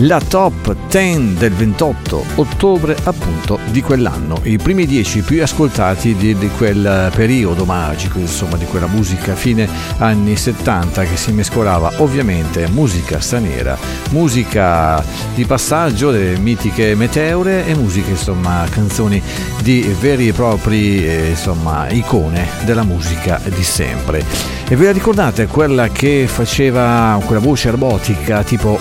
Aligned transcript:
la 0.00 0.20
top 0.20 0.74
10 0.88 1.34
del 1.34 1.52
28 1.52 2.24
ottobre 2.36 2.96
appunto 3.04 3.58
di 3.70 3.82
quell'anno, 3.82 4.40
i 4.44 4.56
primi 4.56 4.86
10 4.86 5.20
più 5.20 5.42
ascoltati 5.42 6.14
di, 6.14 6.34
di, 6.36 6.48
quel 6.48 7.10
periodo 7.14 7.64
magico, 7.64 8.18
insomma 8.18 8.56
di 8.56 8.64
quella 8.64 8.86
musica 8.86 9.34
fine 9.34 9.68
anni 9.98 10.36
70 10.36 11.02
che 11.04 11.16
si 11.16 11.32
mescolava 11.32 11.92
ovviamente 11.98 12.66
musica 12.68 13.20
straniera, 13.20 13.76
musica 14.10 15.04
di 15.34 15.44
passaggio 15.44 16.10
delle 16.10 16.38
mitiche 16.38 16.94
meteore 16.94 17.66
e 17.66 17.74
musica 17.74 18.10
insomma 18.10 18.66
canzoni 18.70 19.22
di 19.62 19.94
veri 20.00 20.28
e 20.28 20.32
propri 20.32 21.06
eh, 21.06 21.28
insomma 21.30 21.88
icone 21.90 22.46
della 22.64 22.84
musica 22.84 23.40
di 23.44 23.62
sempre. 23.62 24.24
E 24.70 24.76
ve 24.76 24.84
la 24.84 24.92
ricordate 24.92 25.48
quella 25.48 25.88
che 25.88 26.28
faceva 26.28 27.20
quella 27.26 27.40
voce 27.40 27.70
robotica 27.70 28.44
tipo 28.44 28.78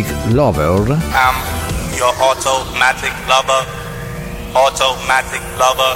Automatic 0.00 0.34
Lover? 0.34 0.98
I'm 1.12 1.36
your 1.94 2.12
automatic 2.24 3.12
lover. 3.28 3.66
Automatic 4.56 5.42
lover. 5.60 5.92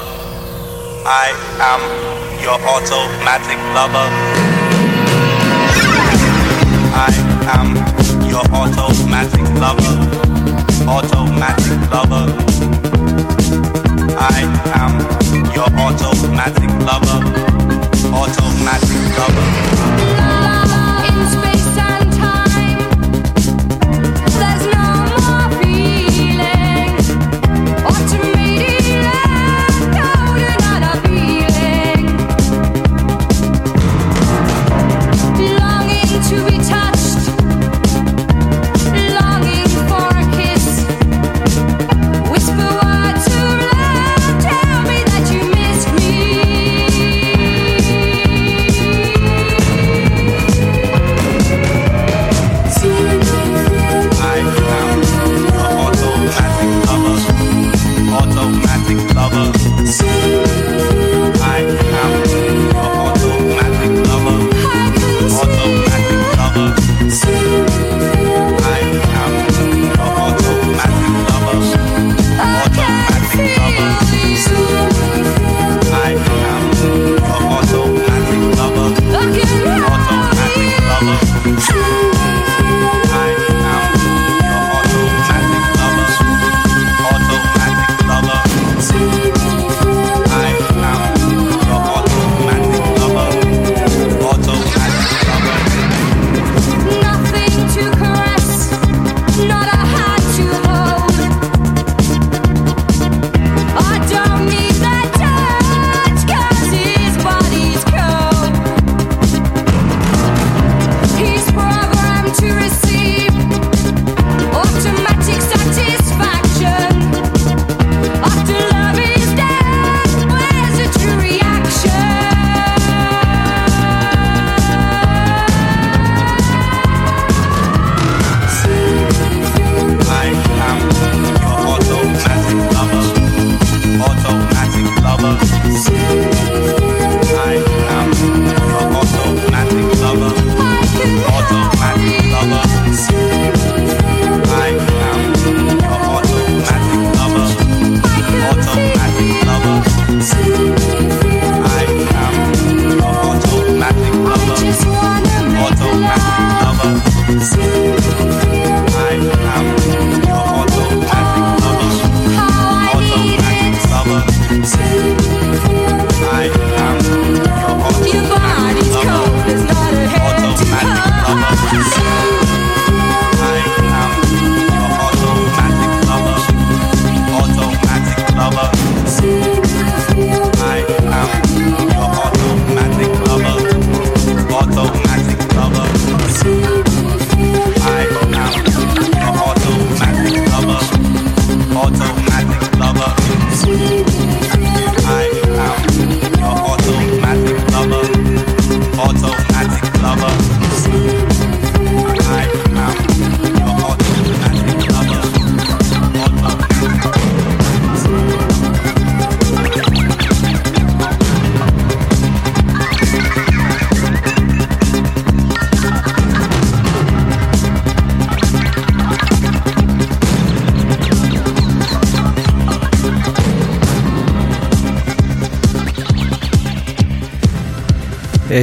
I 1.07 1.33
am 1.65 1.81
your 2.43 2.61
automatic 2.69 3.57
lover. 3.73 4.09
I 6.93 7.15
am 7.57 7.69
your 8.29 8.45
automatic 8.53 9.47
lover. 9.57 9.97
Automatic 10.87 11.81
lover. 11.91 12.27
I 14.21 14.45
am 14.83 15.01
your 15.55 15.69
automatic 15.81 16.71
lover. 16.85 17.21
automatic 18.13 19.19
lover. 19.19 19.54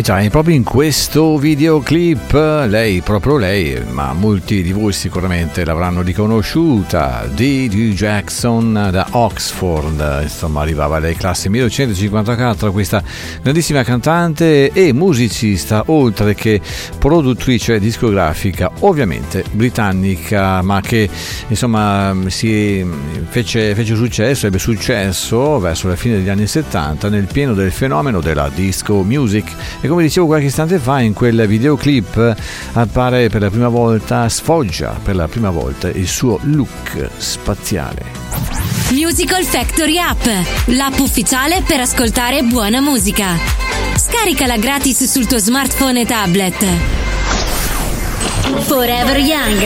E 0.02 0.04
già, 0.04 0.20
proprio 0.32 0.56
in 0.56 0.64
questo 0.64 1.38
videoclip, 1.38 2.32
lei, 2.68 3.02
proprio 3.02 3.38
lei, 3.38 3.84
ma 3.92 4.14
molti 4.14 4.64
di 4.64 4.72
voi 4.72 4.94
sicuramente 4.94 5.64
l'avranno 5.64 6.02
riconosciuta, 6.02 7.28
D.D. 7.32 7.94
Jackson 7.94 8.90
da 8.92 9.06
Oxford, 9.12 10.22
insomma 10.24 10.62
arrivava 10.62 11.00
dai 11.00 11.16
classi 11.16 11.50
1954, 11.50 12.72
questa 12.72 13.04
grandissima 13.44 13.84
cantante 13.84 14.72
e 14.72 14.92
musicista, 14.92 15.84
oltre 15.86 16.34
che 16.34 16.60
produttrice 16.98 17.80
discografica, 17.80 18.72
ovviamente 18.80 19.44
britannica, 19.52 20.64
ma 20.64 20.82
che 20.82 21.08
insomma 21.48 22.16
si 22.30 22.84
fece, 23.30 23.76
fece 23.76 23.94
successo, 23.94 24.48
ebbe 24.48 24.58
successo 24.58 25.60
verso 25.60 25.88
la 25.88 25.96
fine 25.96 26.16
degli 26.16 26.30
anni 26.30 26.48
70 26.48 27.08
nel 27.08 27.28
pieno 27.32 27.54
del 27.54 27.72
fenomeno 27.72 28.20
della 28.20 28.50
disco 28.52 29.04
music 29.04 29.54
e 29.80 29.90
come 29.92 30.04
dicevo 30.04 30.26
qualche 30.26 30.46
istante 30.46 30.80
fa 30.80 31.02
in 31.02 31.12
quel 31.12 31.46
videoclip 31.48 32.36
appare 32.74 33.28
per 33.28 33.42
la 33.42 33.50
prima 33.50 33.68
volta, 33.68 34.30
sfoggia 34.30 34.98
per 35.04 35.16
la 35.16 35.28
prima 35.28 35.50
volta 35.50 35.90
il 35.90 36.08
suo 36.08 36.40
look 36.44 37.10
spaziale. 37.18 38.06
Musical 38.92 39.44
Factory 39.44 39.98
App, 39.98 40.26
l'app 40.68 40.98
ufficiale 41.00 41.62
per 41.66 41.82
ascoltare 41.82 42.42
buona 42.44 42.80
musica. 42.80 43.38
Scaricala 43.96 44.58
gratis 44.58 45.04
sul 45.04 45.28
tuo 45.28 45.40
smartphone 45.40 46.02
e 46.02 46.06
tablet. 46.06 46.66
Forever 48.62 49.18
Young. 49.18 49.60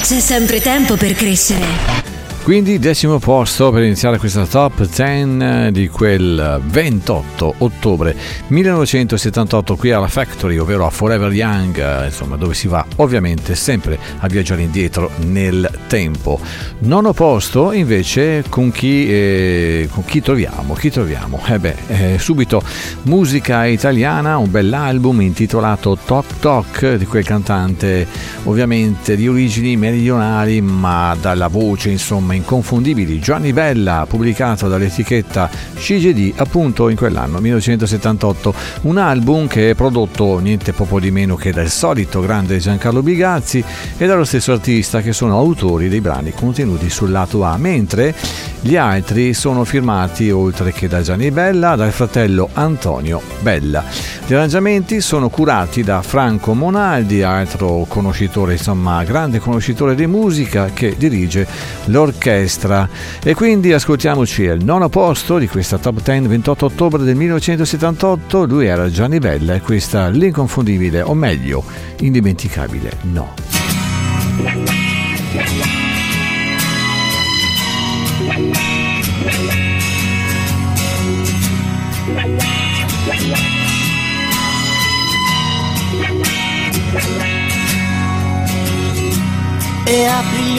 C'è 0.00 0.18
sempre 0.18 0.60
tempo 0.60 0.96
per 0.96 1.14
crescere. 1.14 2.15
Quindi 2.46 2.78
decimo 2.78 3.18
posto 3.18 3.72
per 3.72 3.82
iniziare 3.82 4.18
questa 4.18 4.46
top 4.46 4.86
10 4.86 5.72
di 5.72 5.88
quel 5.88 6.60
28 6.64 7.54
ottobre 7.58 8.14
1978 8.46 9.74
qui 9.74 9.90
alla 9.90 10.06
Factory, 10.06 10.56
ovvero 10.56 10.86
a 10.86 10.90
Forever 10.90 11.32
Young, 11.32 12.04
insomma 12.04 12.36
dove 12.36 12.54
si 12.54 12.68
va 12.68 12.86
ovviamente 12.98 13.56
sempre 13.56 13.98
a 14.18 14.28
viaggiare 14.28 14.62
indietro 14.62 15.10
nel 15.24 15.68
tempo. 15.88 16.38
Nono 16.82 17.12
posto 17.12 17.72
invece 17.72 18.44
con 18.48 18.70
chi, 18.70 19.10
eh, 19.10 19.88
con 19.90 20.04
chi 20.04 20.22
troviamo? 20.22 20.74
Chi 20.74 20.92
troviamo? 20.92 21.42
Eh 21.48 21.58
beh, 21.58 21.76
eh, 21.88 22.18
subito 22.20 22.62
musica 23.02 23.66
italiana, 23.66 24.38
un 24.38 24.52
bell'album 24.52 25.20
intitolato 25.20 25.98
Talk 26.04 26.38
Talk 26.38 26.94
di 26.94 27.06
quel 27.06 27.24
cantante 27.24 28.06
ovviamente 28.44 29.16
di 29.16 29.26
origini 29.26 29.76
meridionali 29.76 30.60
ma 30.60 31.16
dalla 31.20 31.48
voce 31.48 31.90
insomma 31.90 32.34
inconfondibili. 32.36 33.18
Gianni 33.18 33.52
Bella 33.52 34.06
pubblicato 34.08 34.68
dall'etichetta 34.68 35.50
CGD 35.74 36.34
appunto 36.36 36.88
in 36.88 36.96
quell'anno 36.96 37.40
1978 37.40 38.54
un 38.82 38.98
album 38.98 39.46
che 39.46 39.70
è 39.70 39.74
prodotto 39.74 40.38
niente 40.38 40.72
poco 40.72 41.00
di 41.00 41.10
meno 41.10 41.36
che 41.36 41.52
dal 41.52 41.68
solito 41.68 42.20
grande 42.20 42.58
Giancarlo 42.58 43.02
Bigazzi 43.02 43.62
e 43.96 44.06
dallo 44.06 44.24
stesso 44.24 44.52
artista 44.52 45.00
che 45.00 45.12
sono 45.12 45.36
autori 45.36 45.88
dei 45.88 46.00
brani 46.00 46.32
contenuti 46.32 46.88
sul 46.90 47.10
lato 47.10 47.42
A 47.42 47.56
mentre 47.56 48.14
gli 48.60 48.76
altri 48.76 49.34
sono 49.34 49.64
firmati 49.64 50.30
oltre 50.30 50.72
che 50.72 50.88
da 50.88 51.02
Gianni 51.02 51.30
Bella 51.30 51.74
dal 51.74 51.92
fratello 51.92 52.48
Antonio 52.52 53.20
Bella 53.40 53.82
gli 54.26 54.34
arrangiamenti 54.34 55.00
sono 55.00 55.28
curati 55.28 55.82
da 55.82 56.02
Franco 56.02 56.54
Monaldi 56.54 57.22
altro 57.22 57.84
conoscitore 57.88 58.52
insomma 58.52 59.02
grande 59.04 59.38
conoscitore 59.38 59.94
di 59.94 60.06
musica 60.06 60.70
che 60.72 60.94
dirige 60.96 61.46
l'orchestra 61.86 62.25
orchestra. 62.26 62.88
E 63.22 63.34
quindi 63.34 63.72
ascoltiamoci 63.72 64.42
il 64.42 64.64
nono 64.64 64.88
posto 64.88 65.38
di 65.38 65.46
questa 65.46 65.78
top 65.78 66.02
10 66.02 66.26
28 66.26 66.64
ottobre 66.66 67.02
del 67.04 67.14
1978 67.14 68.44
lui 68.44 68.66
era 68.66 68.90
Gianni 68.90 69.18
Bella 69.18 69.54
e 69.54 69.60
questa 69.60 70.08
l'inconfondibile 70.08 71.02
o 71.02 71.14
meglio 71.14 71.62
indimenticabile 72.00 72.90
no 73.02 73.55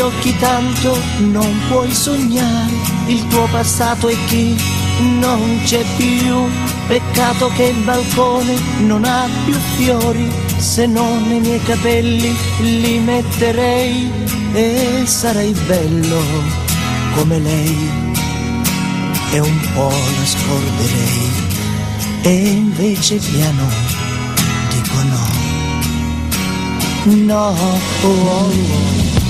occhi 0.07 0.37
tanto 0.37 0.97
non 1.19 1.59
puoi 1.67 1.93
sognare 1.93 2.71
il 3.07 3.27
tuo 3.27 3.45
passato 3.51 4.07
e 4.07 4.15
chi 4.27 4.55
non 5.19 5.59
c'è 5.65 5.83
più. 5.97 6.47
Peccato 6.87 7.49
che 7.49 7.63
il 7.63 7.83
balcone 7.83 8.55
non 8.85 9.03
ha 9.03 9.27
più 9.43 9.55
fiori 9.75 10.31
se 10.57 10.85
non 10.85 11.29
i 11.29 11.39
miei 11.39 11.61
capelli 11.63 12.33
li 12.59 12.99
metterei 12.99 14.09
e 14.53 15.03
sarei 15.05 15.51
bello 15.65 16.21
come 17.15 17.39
lei. 17.39 17.89
E 19.31 19.39
un 19.39 19.59
po' 19.73 19.89
la 19.89 20.25
scorderei. 20.25 21.45
E 22.21 22.47
invece 22.47 23.17
piano 23.17 23.67
dico 24.71 25.03
no. 25.03 25.45
No 27.25 27.47
oh, 27.49 27.79
oh, 28.03 28.07
oh. 28.07 29.26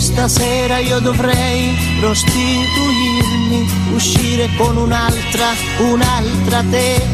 Stasera 0.00 0.78
io 0.78 0.98
dovrei 0.98 1.76
prostituirmi, 2.00 3.68
uscire 3.92 4.48
con 4.56 4.78
un'altra, 4.78 5.52
un'altra 5.78 6.64
te, 6.70 7.06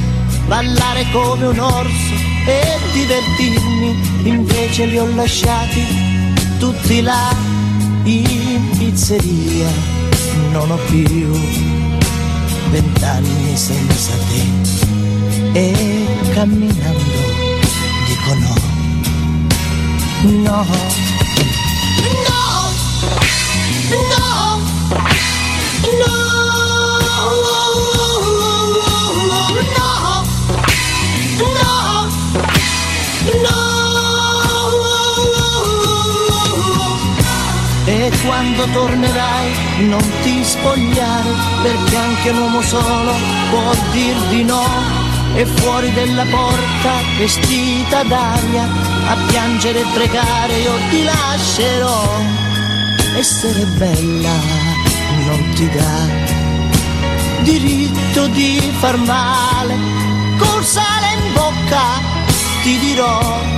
ballare 0.46 1.04
come 1.10 1.46
un 1.46 1.58
orso 1.58 2.14
e 2.46 2.78
divertirmi, 2.92 4.28
invece 4.28 4.86
li 4.86 4.98
ho 4.98 5.14
lasciati 5.16 5.84
tutti 6.60 7.02
là 7.02 7.34
in 8.04 8.70
pizzeria, 8.78 9.68
non 10.52 10.70
ho 10.70 10.78
più 10.86 11.28
vent'anni 12.70 13.56
senza 13.56 14.12
te 14.28 15.58
e 15.58 16.06
camminando 16.34 17.00
dico 18.06 18.34
no, 18.34 18.54
no. 20.42 21.15
Quando 38.26 38.66
tornerai 38.72 39.86
non 39.88 40.02
ti 40.22 40.42
spogliare 40.44 41.30
perché 41.62 41.96
anche 41.96 42.30
un 42.30 42.38
uomo 42.38 42.60
solo 42.62 43.12
può 43.50 43.72
dir 43.92 44.16
di 44.28 44.44
no 44.44 44.64
e 45.34 45.46
fuori 45.46 45.92
della 45.92 46.24
porta 46.24 47.02
vestita 47.18 48.02
d'aria 48.02 48.68
a 49.08 49.16
piangere 49.28 49.80
e 49.80 49.84
pregare 49.94 50.58
io 50.58 50.72
ti 50.90 51.04
lascerò 51.04 52.20
essere 53.16 53.64
bella 53.76 54.65
ti 55.56 55.70
dà 55.70 56.06
diritto 57.40 58.26
di 58.26 58.60
far 58.78 58.98
male, 58.98 59.74
col 60.36 60.62
sale 60.62 61.06
in 61.14 61.32
bocca 61.32 61.86
ti 62.62 62.78
dirò 62.78 63.55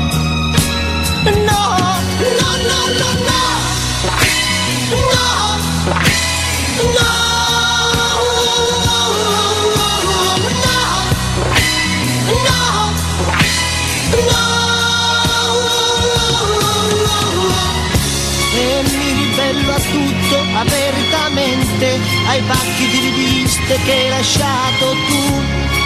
pacchi 22.49 22.89
di 22.89 22.99
riviste 23.01 23.79
che 23.85 23.93
hai 23.93 24.09
lasciato 24.09 24.93
tu, 25.07 25.43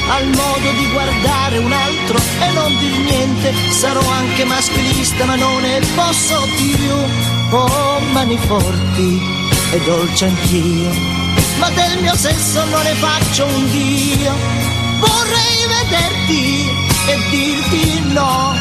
al 0.09 0.27
modo 0.29 0.73
di 0.79 0.89
guardare 0.93 1.59
un 1.59 1.73
altro 1.73 2.19
e 2.41 2.53
non 2.53 2.77
dir 2.79 2.99
niente, 2.99 3.53
sarò 3.71 4.01
anche 4.09 4.45
maschilista 4.45 5.25
ma 5.25 5.35
non 5.35 5.61
ne 5.61 5.81
posso 5.95 6.49
più, 6.57 7.57
oh 7.57 8.01
mani 8.13 8.39
forti 8.39 9.21
e 9.73 9.81
dolce 9.85 10.25
anch'io, 10.27 10.91
ma 11.59 11.69
del 11.71 11.99
mio 12.01 12.17
sesso 12.17 12.65
non 12.65 12.83
ne 12.83 12.95
faccio 12.95 13.45
un 13.45 13.71
dio, 13.71 14.33
vorrei 14.99 15.67
vederti 15.69 16.71
e 17.07 17.19
dirti 17.31 18.01
no. 18.13 18.55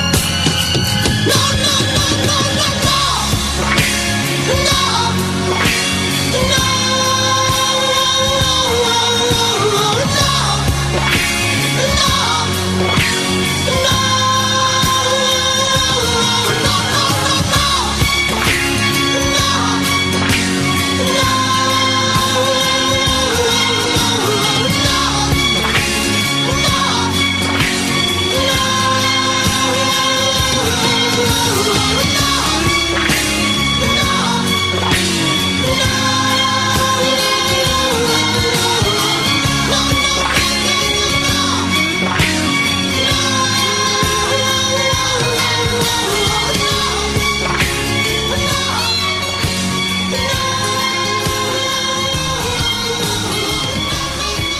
No, 1.23 1.41
no, 1.63 1.75
no, 1.93 2.05
no, 2.25 2.37
no, 2.57 2.67
no! 2.83 2.99
No! 4.63 5.10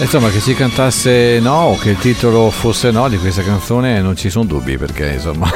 Insomma, 0.02 0.30
che 0.30 0.40
ci 0.42 0.56
cantasse 0.56 1.40
no 1.40 1.54
o 1.54 1.78
che 1.78 1.92
il 1.92 1.98
titolo 1.98 2.50
fosse 2.50 2.90
no 2.90 3.08
di 3.08 3.18
questa 3.18 3.44
canzone 3.44 4.02
non 4.02 4.16
ci 4.16 4.32
sono 4.32 4.46
dubbi 4.46 4.76
perché 4.76 5.12
insomma 5.12 5.48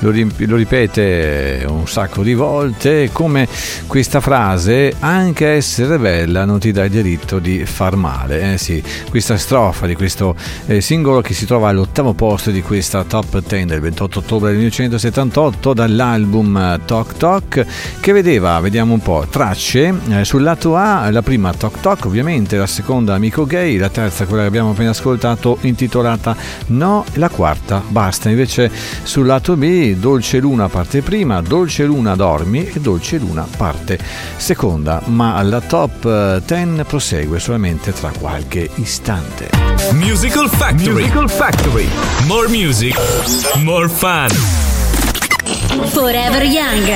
lo, 0.00 0.12
lo, 0.12 0.56
ripete 0.56 1.64
un 1.68 1.86
sacco 1.86 2.22
di 2.22 2.34
volte, 2.34 3.10
come 3.12 3.48
questa 3.86 4.20
frase, 4.20 4.94
anche 4.98 5.48
essere 5.48 5.98
bella 5.98 6.44
non 6.44 6.58
ti 6.58 6.72
dà 6.72 6.84
il 6.84 6.90
diritto 6.90 7.38
di 7.38 7.64
far 7.64 7.96
male. 7.96 8.52
Eh 8.52 8.58
sì, 8.58 8.82
questa 9.10 9.36
strofa 9.36 9.86
di 9.86 9.94
questo 9.94 10.34
eh, 10.66 10.80
singolo 10.80 11.20
che 11.20 11.34
si 11.34 11.46
trova 11.46 11.68
all'ottavo 11.68 12.14
posto 12.14 12.50
di 12.50 12.62
questa 12.62 13.04
top 13.04 13.42
10 13.46 13.64
del 13.66 13.80
28 13.80 14.18
ottobre 14.18 14.48
del 14.50 14.58
1978 14.58 15.74
dall'album 15.74 16.80
Talk 16.84 17.16
Talk 17.16 17.66
che 18.00 18.12
vedeva, 18.12 18.58
vediamo 18.60 18.94
un 18.94 19.00
po', 19.00 19.26
tracce 19.28 19.94
eh, 20.10 20.24
sul 20.24 20.42
lato 20.42 20.76
A, 20.76 21.10
la 21.10 21.22
prima 21.22 21.52
Talk 21.52 21.80
Talk 21.80 22.04
ovviamente, 22.06 22.56
la 22.56 22.66
seconda 22.66 23.14
Amico 23.14 23.44
Gay, 23.44 23.76
la 23.76 23.88
terza 23.88 24.26
quella 24.26 24.42
che 24.42 24.48
abbiamo 24.48 24.70
appena 24.70 24.90
ascoltato 24.90 25.58
intitolata 25.62 26.36
No, 26.68 27.04
la 27.14 27.28
quarta 27.28 27.82
Basta, 27.86 28.28
invece 28.28 28.70
sul 29.02 29.26
lato 29.26 29.56
B 29.58 29.96
Dolce 29.96 30.38
Luna 30.38 30.68
parte 30.68 31.02
prima, 31.02 31.42
Dolce 31.42 31.84
Luna 31.84 32.14
dormi 32.14 32.64
e 32.68 32.80
Dolce 32.80 33.18
Luna 33.18 33.44
parte 33.56 33.98
seconda, 34.36 35.02
ma 35.06 35.42
la 35.42 35.60
top 35.60 36.40
10 36.44 36.84
prosegue 36.84 37.40
solamente 37.40 37.92
tra 37.92 38.12
qualche 38.16 38.70
istante. 38.76 39.50
Musical 39.94 40.48
Factory. 40.48 41.02
Musical 41.02 41.28
Factory. 41.28 41.88
More 42.26 42.48
music, 42.48 42.96
more 43.56 43.88
fun. 43.88 44.28
Forever 45.86 46.44
Young. 46.44 46.86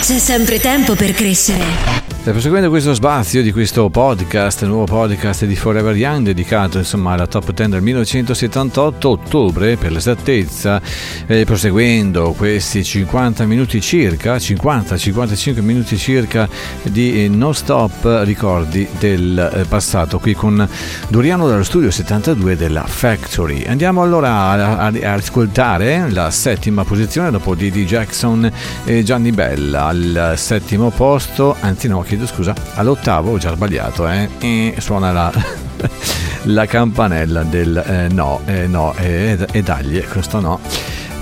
C'è 0.00 0.18
sempre 0.18 0.58
tempo 0.58 0.96
per 0.96 1.12
crescere. 1.12 2.05
Proseguendo 2.32 2.70
questo 2.70 2.92
spazio 2.92 3.40
di 3.40 3.52
questo 3.52 3.88
podcast, 3.88 4.64
nuovo 4.64 4.84
podcast 4.84 5.44
di 5.44 5.54
Forever 5.54 5.94
Young 5.94 6.24
dedicato 6.24 6.76
insomma 6.76 7.12
alla 7.12 7.28
top 7.28 7.52
10 7.52 7.70
del 7.70 7.82
1978 7.82 9.08
ottobre 9.08 9.76
per 9.76 9.92
l'esattezza, 9.92 10.82
eh, 11.28 11.44
proseguendo 11.44 12.32
questi 12.36 12.82
50 12.82 13.46
minuti 13.46 13.80
circa, 13.80 14.36
50-55 14.38 15.60
minuti 15.60 15.96
circa 15.96 16.48
di 16.82 17.22
eh, 17.24 17.28
non 17.28 17.54
stop 17.54 18.22
ricordi 18.24 18.88
del 18.98 19.52
eh, 19.54 19.64
passato 19.66 20.18
qui 20.18 20.34
con 20.34 20.68
Doriano 21.06 21.46
dallo 21.46 21.62
studio 21.62 21.92
72 21.92 22.56
della 22.56 22.82
Factory. 22.82 23.66
Andiamo 23.66 24.02
allora 24.02 24.30
a, 24.32 24.78
a, 24.78 24.86
a 24.86 25.12
ascoltare 25.12 26.10
la 26.10 26.32
settima 26.32 26.82
posizione 26.82 27.30
dopo 27.30 27.54
Didi 27.54 27.86
Jackson 27.86 28.50
e 28.84 29.04
Gianni 29.04 29.30
Bella 29.30 29.84
al 29.84 30.32
settimo 30.34 30.90
posto, 30.90 31.54
anzi 31.60 31.86
no, 31.86 32.00
che 32.00 32.15
chiedo 32.16 32.26
scusa, 32.26 32.54
all'ottavo 32.74 33.32
ho 33.32 33.38
già 33.38 33.52
sbagliato, 33.54 34.08
eh? 34.08 34.28
E 34.38 34.74
suona 34.78 35.12
la, 35.12 35.30
la 36.44 36.66
campanella 36.66 37.42
del 37.42 37.76
eh, 37.76 38.08
no, 38.08 38.40
eh, 38.46 38.66
no, 38.66 38.94
e 38.94 39.46
eh, 39.52 39.62
dagli, 39.62 40.02
questo 40.04 40.40
no. 40.40 40.58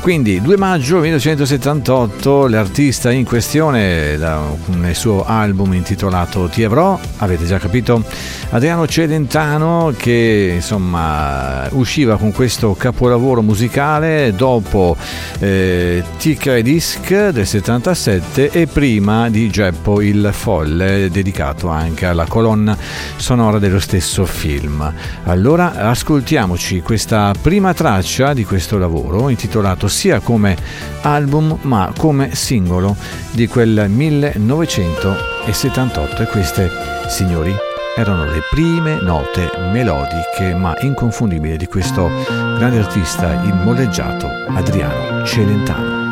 Quindi 0.05 0.43
2 0.43 0.59
maggio 0.59 0.99
1978 0.99 2.47
l'artista 2.49 3.11
in 3.11 3.25
questione 3.25 4.19
nel 4.19 4.95
suo 4.95 5.25
album 5.25 5.73
intitolato 5.73 6.47
Ti 6.49 6.63
avrò, 6.63 7.01
avete 7.17 7.47
già 7.47 7.57
capito, 7.57 8.05
Adriano 8.51 8.87
Celentano 8.87 9.95
che 9.97 10.53
insomma 10.57 11.67
usciva 11.71 12.19
con 12.19 12.33
questo 12.33 12.75
capolavoro 12.75 13.41
musicale 13.41 14.35
dopo 14.37 14.95
eh, 15.39 16.05
Tica 16.19 16.55
e 16.55 16.63
Disc 16.63 17.31
del 17.31 17.47
77 17.47 18.51
e 18.51 18.67
prima 18.67 19.31
di 19.31 19.49
Geppo 19.49 20.03
il 20.03 20.29
Folle 20.33 21.09
dedicato 21.11 21.69
anche 21.69 22.05
alla 22.05 22.27
colonna 22.27 22.77
sonora 23.17 23.59
dello 23.59 23.81
stesso 23.81 24.27
film. 24.27 24.93
Allora 25.25 25.77
ascoltiamoci 25.77 26.83
questa 26.83 27.33
prima 27.41 27.73
traccia 27.73 28.35
di 28.35 28.45
questo 28.45 28.77
lavoro 28.77 29.31
intitolato 29.31 29.89
sia 29.95 30.19
come 30.19 30.57
album 31.03 31.57
ma 31.63 31.93
come 31.97 32.35
singolo 32.35 32.97
di 33.31 33.47
quel 33.47 33.87
1978 33.89 36.23
e 36.23 36.27
queste, 36.27 36.69
signori, 37.09 37.55
erano 37.97 38.25
le 38.25 38.41
prime 38.51 38.99
note 39.01 39.49
melodiche 39.71 40.53
ma 40.57 40.75
inconfondibili 40.81 41.57
di 41.57 41.69
questo 41.69 42.11
grande 42.59 42.81
artista 42.81 43.41
immolleggiato 43.45 44.27
Adriano 44.49 45.25
Celentano. 45.25 46.04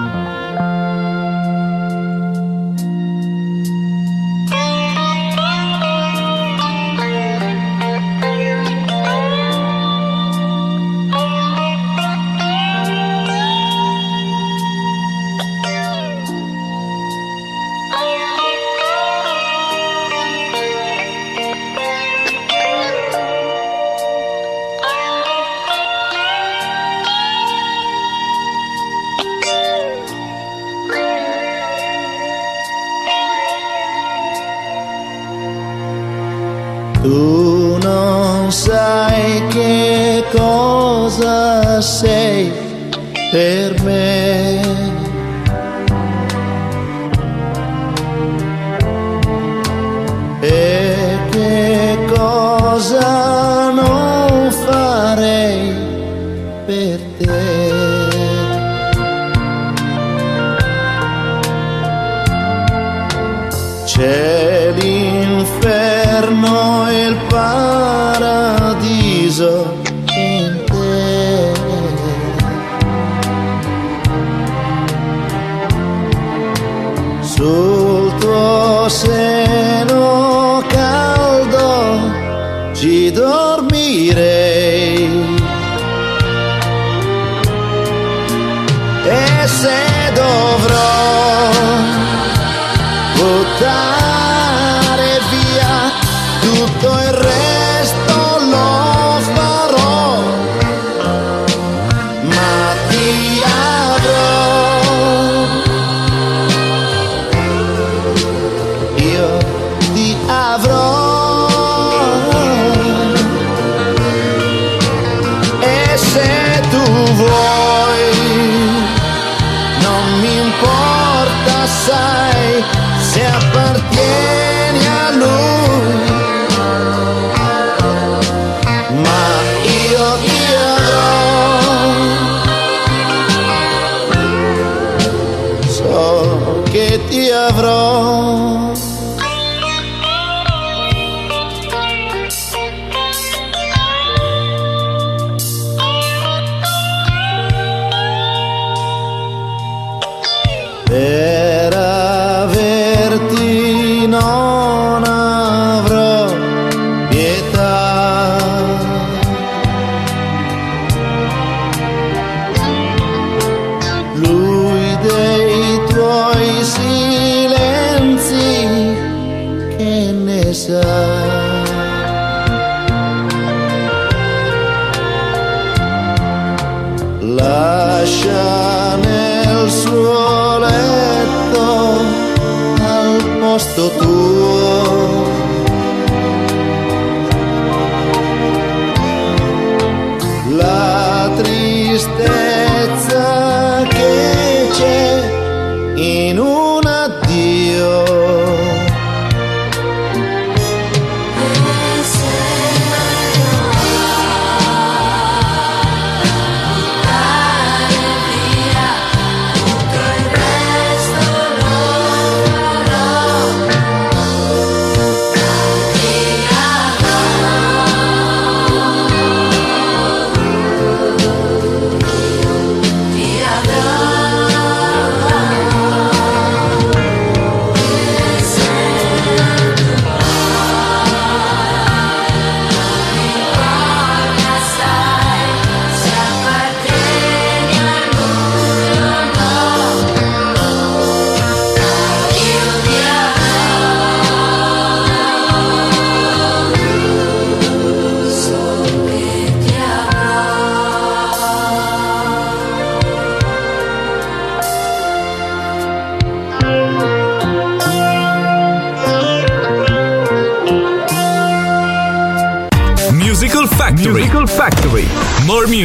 sultros 77.36 79.04
en 79.08 79.41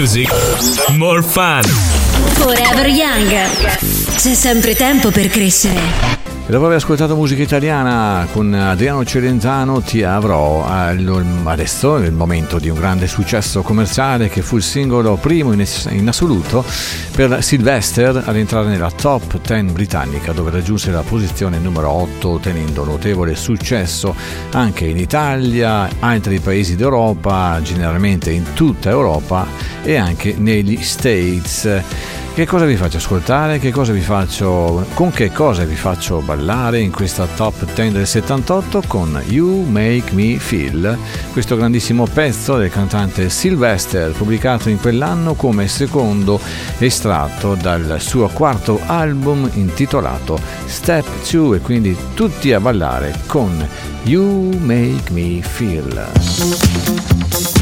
music, 0.07 0.31
more 0.91 1.21
fun. 1.21 1.61
Forever 1.63 2.87
Young. 2.87 3.29
C'è 4.15 4.33
sempre 4.33 4.73
tempo 4.73 5.11
per 5.11 5.27
crescere. 5.27 6.16
E 6.47 6.51
dopo 6.51 6.63
aver 6.63 6.77
ascoltato 6.77 7.13
musica 7.17 7.43
italiana 7.43 8.25
con 8.31 8.53
Adriano 8.53 9.03
Celentano 9.03 9.81
ti 9.81 10.03
avrò 10.03 10.65
adesso 10.65 11.97
il 11.97 12.13
momento 12.13 12.57
di 12.57 12.69
un 12.69 12.77
grande 12.79 13.05
successo 13.05 13.62
commerciale 13.62 14.29
che 14.29 14.41
fu 14.41 14.55
il 14.55 14.63
singolo 14.63 15.17
primo 15.17 15.51
in, 15.51 15.67
in 15.89 16.07
assoluto 16.07 16.63
per 17.13 17.43
Sylvester 17.43 18.23
ad 18.25 18.38
entrare 18.38 18.69
nella 18.69 18.89
top 18.89 19.41
10 19.45 19.73
britannica 19.73 20.31
dove 20.31 20.49
raggiunse 20.49 20.89
la 20.89 21.01
posizione 21.01 21.60
numero 21.60 21.89
8 21.89 22.29
ottenendo 22.29 22.86
notevole 22.86 23.36
successo 23.36 24.15
anche 24.53 24.86
in 24.86 24.95
Italia, 24.95 25.89
altri 25.99 26.39
paesi 26.39 26.77
d'Europa, 26.77 27.60
generalmente 27.62 28.31
in 28.31 28.53
tutta 28.53 28.89
Europa 28.89 29.45
e 29.83 29.97
anche 29.97 30.33
negli 30.38 30.81
States. 30.81 32.25
Che 32.38 32.45
cosa 32.45 32.65
vi 32.65 32.76
faccio 32.76 32.97
ascoltare? 32.97 33.58
Che 33.58 33.71
cosa 33.71 33.93
vi 33.93 34.00
faccio, 34.00 34.86
con 34.93 35.10
che 35.10 35.32
cosa 35.32 35.63
vi 35.63 35.73
faccio 35.73 36.19
ballare 36.19 36.80
in 36.80 36.91
questa 36.91 37.26
top 37.26 37.73
10 37.73 37.93
del 37.93 38.06
78 38.06 38.84
con 38.86 39.19
You 39.26 39.65
Make 39.67 40.13
Me 40.13 40.38
Feel, 40.38 41.00
questo 41.32 41.56
grandissimo 41.56 42.06
pezzo 42.06 42.58
del 42.58 42.69
cantante 42.69 43.30
Sylvester 43.30 44.12
pubblicato 44.12 44.69
in 44.69 44.80
quell'anno 44.80 45.34
come 45.34 45.67
secondo 45.67 46.39
estratto 46.78 47.56
dal 47.56 47.95
suo 48.00 48.28
quarto 48.28 48.80
album 48.86 49.50
intitolato 49.54 50.39
Step 50.65 51.08
2 51.28 51.58
e 51.58 51.62
quindi 51.62 51.97
tutti 52.13 52.54
a 52.54 52.60
ballare 52.60 53.15
con 53.26 53.67
You 54.04 54.56
Make 54.60 55.12
Me 55.12 55.41
Feel. 55.41 57.56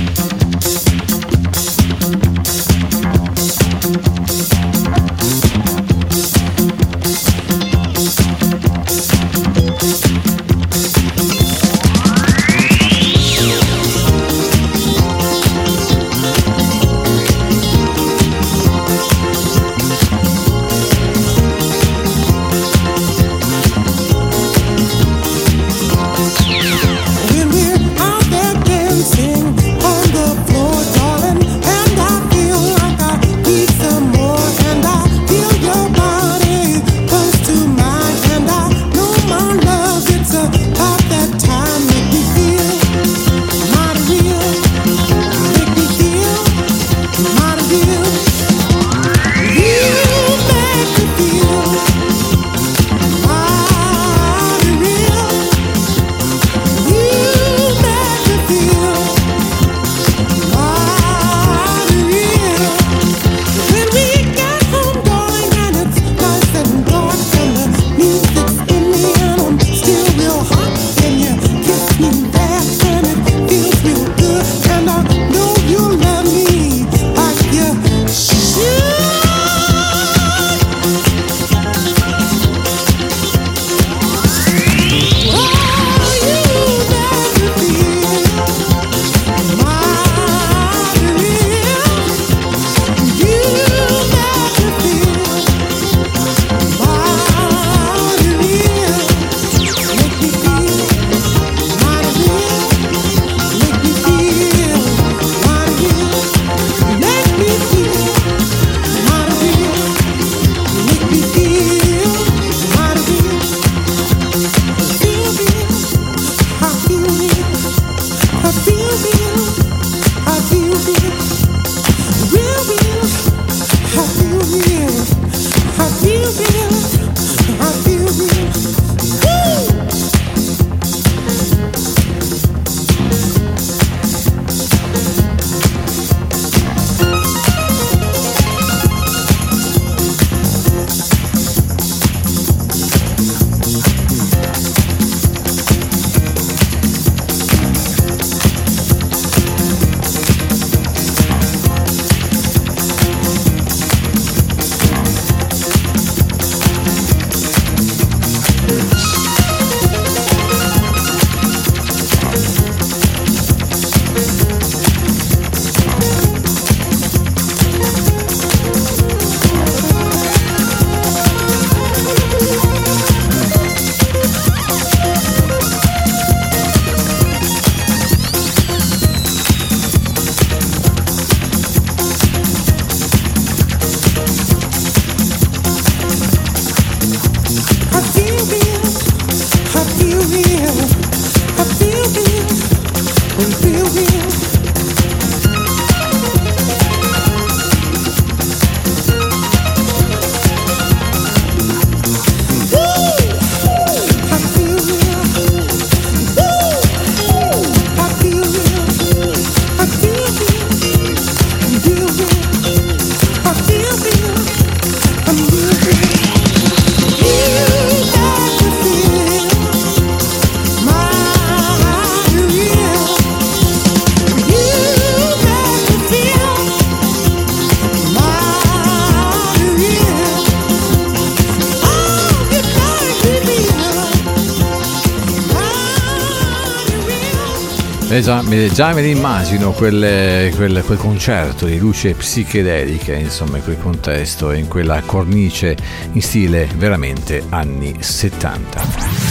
Eh 238.16 238.22
già, 238.22 238.42
me- 238.44 238.70
ne 239.02 239.08
immagino 239.10 239.72
quelle- 239.74 240.50
quel, 240.56 240.82
quel 240.86 240.98
concerto 240.98 241.66
di 241.66 241.78
luce 241.78 242.14
psichedeliche, 242.14 243.14
insomma, 243.14 243.58
in 243.58 243.64
quel 243.64 243.78
contesto 243.78 244.52
e 244.52 244.60
in 244.60 244.70
quella 244.70 245.02
cornice 245.06 245.76
in 246.14 246.22
stile 246.22 246.66
veramente 246.78 247.44
anni 247.50 247.94
70. 248.00 248.88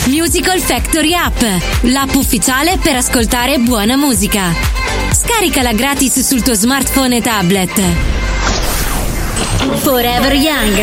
Musical 0.08 0.60
Factory 0.60 1.14
App, 1.14 1.40
l'app 1.84 2.14
ufficiale 2.14 2.76
per 2.76 2.96
ascoltare 2.96 3.56
buona 3.56 3.96
musica. 3.96 4.52
Scaricala 5.12 5.72
gratis 5.72 6.20
sul 6.20 6.42
tuo 6.42 6.52
smartphone 6.52 7.16
e 7.16 7.22
tablet. 7.22 7.80
Forever 9.76 10.34
Young. 10.34 10.76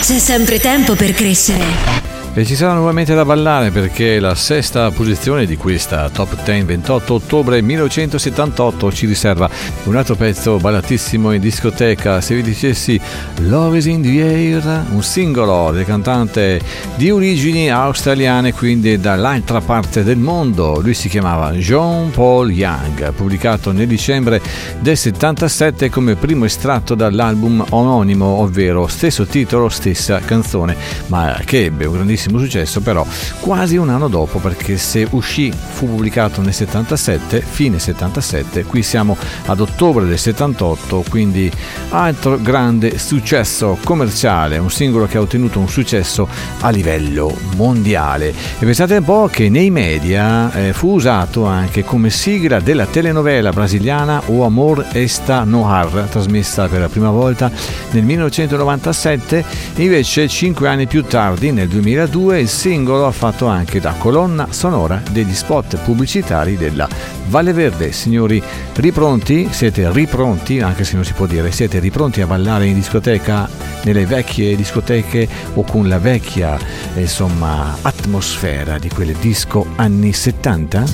C'è 0.00 0.18
sempre 0.18 0.58
tempo 0.58 0.96
per 0.96 1.12
crescere. 1.12 2.01
E 2.34 2.46
ci 2.46 2.56
sarà 2.56 2.72
nuovamente 2.72 3.14
da 3.14 3.26
ballare 3.26 3.70
perché 3.70 4.18
la 4.18 4.34
sesta 4.34 4.90
posizione 4.90 5.44
di 5.44 5.58
questa 5.58 6.08
Top 6.08 6.42
10 6.42 6.62
28 6.62 7.12
ottobre 7.12 7.60
1978 7.60 8.90
ci 8.90 9.04
riserva 9.04 9.50
un 9.84 9.96
altro 9.96 10.14
pezzo 10.14 10.56
ballatissimo 10.56 11.32
in 11.32 11.42
discoteca. 11.42 12.22
Se 12.22 12.34
vi 12.34 12.40
dicessi 12.40 12.98
Love 13.40 13.76
is 13.76 13.84
in 13.84 14.00
the 14.00 14.22
Air, 14.22 14.86
un 14.92 15.02
singolo 15.02 15.72
del 15.72 15.84
cantante 15.84 16.58
di 16.94 17.10
origini 17.10 17.70
australiane, 17.70 18.54
quindi 18.54 18.98
dall'altra 18.98 19.60
parte 19.60 20.02
del 20.02 20.16
mondo. 20.16 20.80
Lui 20.80 20.94
si 20.94 21.10
chiamava 21.10 21.52
John 21.52 22.10
Paul 22.12 22.50
Young, 22.50 23.12
pubblicato 23.12 23.72
nel 23.72 23.86
dicembre 23.86 24.40
del 24.80 24.96
77 24.96 25.90
come 25.90 26.14
primo 26.14 26.46
estratto 26.46 26.94
dall'album 26.94 27.62
omonimo, 27.68 28.24
ovvero 28.24 28.86
stesso 28.86 29.26
titolo, 29.26 29.68
stessa 29.68 30.18
canzone, 30.20 30.74
ma 31.08 31.38
che 31.44 31.66
ebbe 31.66 31.84
un 31.84 31.92
grandissimo 31.92 32.20
successo 32.30 32.80
però 32.80 33.06
quasi 33.40 33.76
un 33.76 33.90
anno 33.90 34.08
dopo 34.08 34.38
perché 34.38 34.76
se 34.76 35.06
uscì 35.10 35.52
fu 35.52 35.86
pubblicato 35.86 36.40
nel 36.40 36.54
77, 36.54 37.40
fine 37.40 37.78
77, 37.78 38.64
qui 38.64 38.82
siamo 38.82 39.16
ad 39.46 39.60
ottobre 39.60 40.06
del 40.06 40.18
78, 40.18 41.04
quindi 41.08 41.50
altro 41.90 42.38
grande 42.40 42.98
successo 42.98 43.78
commerciale, 43.84 44.58
un 44.58 44.70
singolo 44.70 45.06
che 45.06 45.18
ha 45.18 45.20
ottenuto 45.20 45.58
un 45.58 45.68
successo 45.68 46.28
a 46.60 46.70
livello 46.70 47.36
mondiale. 47.56 48.28
E 48.28 48.64
pensate 48.64 48.96
un 48.96 49.04
po' 49.04 49.28
che 49.30 49.48
nei 49.48 49.70
media 49.70 50.52
eh, 50.52 50.72
fu 50.72 50.92
usato 50.92 51.44
anche 51.44 51.84
come 51.84 52.10
sigla 52.10 52.60
della 52.60 52.86
telenovela 52.86 53.50
brasiliana 53.50 54.22
O 54.26 54.44
Amor 54.44 54.86
Esta 54.92 55.44
Noir, 55.44 56.08
trasmessa 56.10 56.68
per 56.68 56.80
la 56.80 56.88
prima 56.88 57.10
volta 57.10 57.50
nel 57.90 58.04
1997, 58.04 59.44
invece 59.76 60.28
cinque 60.28 60.68
anni 60.68 60.86
più 60.86 61.04
tardi, 61.04 61.52
nel 61.52 61.68
2002, 61.68 62.11
il 62.14 62.48
singolo 62.48 63.06
ha 63.06 63.10
fatto 63.10 63.46
anche 63.46 63.80
da 63.80 63.94
colonna 63.94 64.48
sonora 64.50 65.00
degli 65.10 65.32
spot 65.32 65.78
pubblicitari 65.78 66.58
della 66.58 66.86
Valle 67.28 67.54
Verde. 67.54 67.90
Signori, 67.90 68.42
ripronti? 68.74 69.48
Siete 69.50 69.90
ripronti, 69.90 70.60
anche 70.60 70.84
se 70.84 70.94
non 70.94 71.04
si 71.04 71.14
può 71.14 71.24
dire, 71.24 71.50
siete 71.50 71.78
ripronti 71.78 72.20
a 72.20 72.26
ballare 72.26 72.66
in 72.66 72.74
discoteca, 72.74 73.48
nelle 73.84 74.04
vecchie 74.04 74.54
discoteche 74.56 75.26
o 75.54 75.62
con 75.62 75.88
la 75.88 75.98
vecchia, 75.98 76.58
insomma, 76.96 77.78
atmosfera 77.80 78.78
di 78.78 78.90
quelle 78.90 79.14
disco 79.18 79.66
anni 79.76 80.12
70? 80.12 80.84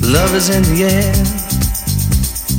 Love 0.00 0.36
is 0.36 0.48
in 0.48 0.62
the 0.62 0.84
air. 0.84 1.49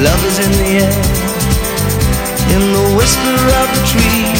Love 0.00 0.24
is 0.26 0.38
in 0.38 0.52
the 0.62 0.70
air, 0.78 0.98
in 2.54 2.62
the 2.70 2.86
whisper 2.96 3.38
of 3.60 3.66
the 3.74 3.82
tree. 3.82 4.30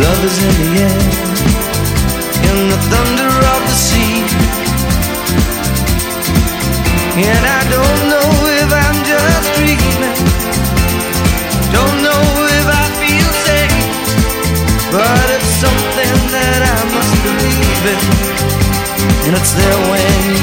Love 0.00 0.20
is 0.24 0.38
in 0.40 0.54
the 0.56 0.70
air, 0.88 1.00
in 2.48 2.58
the 2.72 2.80
thunder 2.88 3.28
of 3.28 3.60
the 3.68 3.76
sea. 3.76 4.24
And 7.20 7.44
I 7.44 7.60
don't 7.68 8.00
know 8.08 8.28
if 8.56 8.70
I'm 8.72 8.98
just 9.04 9.48
dreaming. 9.60 10.16
Don't 11.76 11.98
know 12.00 12.24
if 12.56 12.66
I 12.72 12.84
feel 13.04 13.30
safe. 13.44 13.84
But 14.96 15.26
it's 15.36 15.52
something 15.60 16.16
that 16.32 16.60
I 16.72 16.78
must 16.88 17.14
believe 17.20 17.84
in. 17.92 18.00
And 19.28 19.36
it's 19.36 19.52
there 19.52 19.80
when 19.92 20.37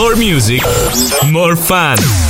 More 0.00 0.16
music, 0.16 0.62
more 1.30 1.54
fun. 1.54 2.29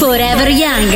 Forever 0.00 0.48
Young. 0.48 0.94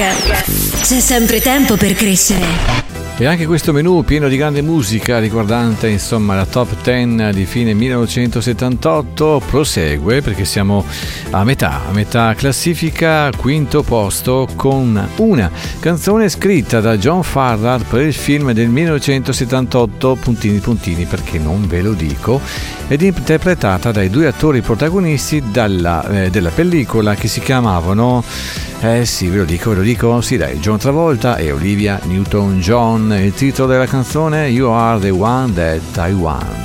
C'è 0.81 0.99
sempre 0.99 1.39
tempo 1.43 1.77
per 1.77 1.93
crescere. 1.93 2.84
E 3.17 3.27
anche 3.27 3.47
questo 3.47 3.73
menù 3.73 4.03
pieno 4.03 4.27
di 4.27 4.37
grande 4.37 4.61
musica 4.61 5.21
riguardante 5.21 5.87
insomma 5.89 6.35
la 6.35 6.47
top 6.47 6.83
10 6.83 7.33
di 7.33 7.45
fine 7.45 7.73
1978 7.73 9.41
prosegue 9.47 10.21
perché 10.21 10.45
siamo 10.45 10.85
a 11.31 11.45
metà, 11.45 11.83
a 11.89 11.93
metà 11.93 12.35
classifica, 12.35 13.31
quinto 13.37 13.85
posto 13.85 14.49
con 14.57 15.09
una 15.19 15.49
canzone 15.79 16.29
scritta 16.29 16.81
da 16.81 16.99
John 16.99 17.23
Farrar 17.23 17.85
per 17.85 18.01
il 18.01 18.15
film 18.15 18.51
del 18.51 18.69
1978 18.69 20.17
puntini 20.21 20.59
puntini 20.59 21.05
perché 21.05 21.39
non 21.39 21.69
ve 21.69 21.83
lo 21.83 21.93
dico 21.93 22.41
ed 22.89 23.01
interpretata 23.01 23.93
dai 23.93 24.11
due 24.11 24.27
attori 24.27 24.61
protagonisti 24.61 25.41
dalla, 25.53 26.05
eh, 26.09 26.31
della 26.31 26.51
pellicola 26.51 27.15
che 27.15 27.29
si 27.29 27.39
chiamavano 27.39 28.25
eh 28.85 29.07
sì, 29.07 29.29
ve 29.29 29.39
lo 29.39 29.45
dico, 29.45 29.71
ve 29.71 29.77
lo 29.77 29.83
dico, 29.83 30.21
sì 30.21 30.37
dai, 30.37 30.59
John 30.59 30.77
Travolta 30.77 31.37
e 31.37 31.51
Olivia 31.51 31.99
Newton-John. 33.05 33.13
Il 33.13 33.35
titolo 33.35 33.69
della 33.69 33.87
canzone 33.87 34.49
You 34.49 34.71
Are 34.71 34.99
the 34.99 35.11
One 35.11 35.53
That 35.53 36.09
I 36.09 36.13
Want. 36.13 36.63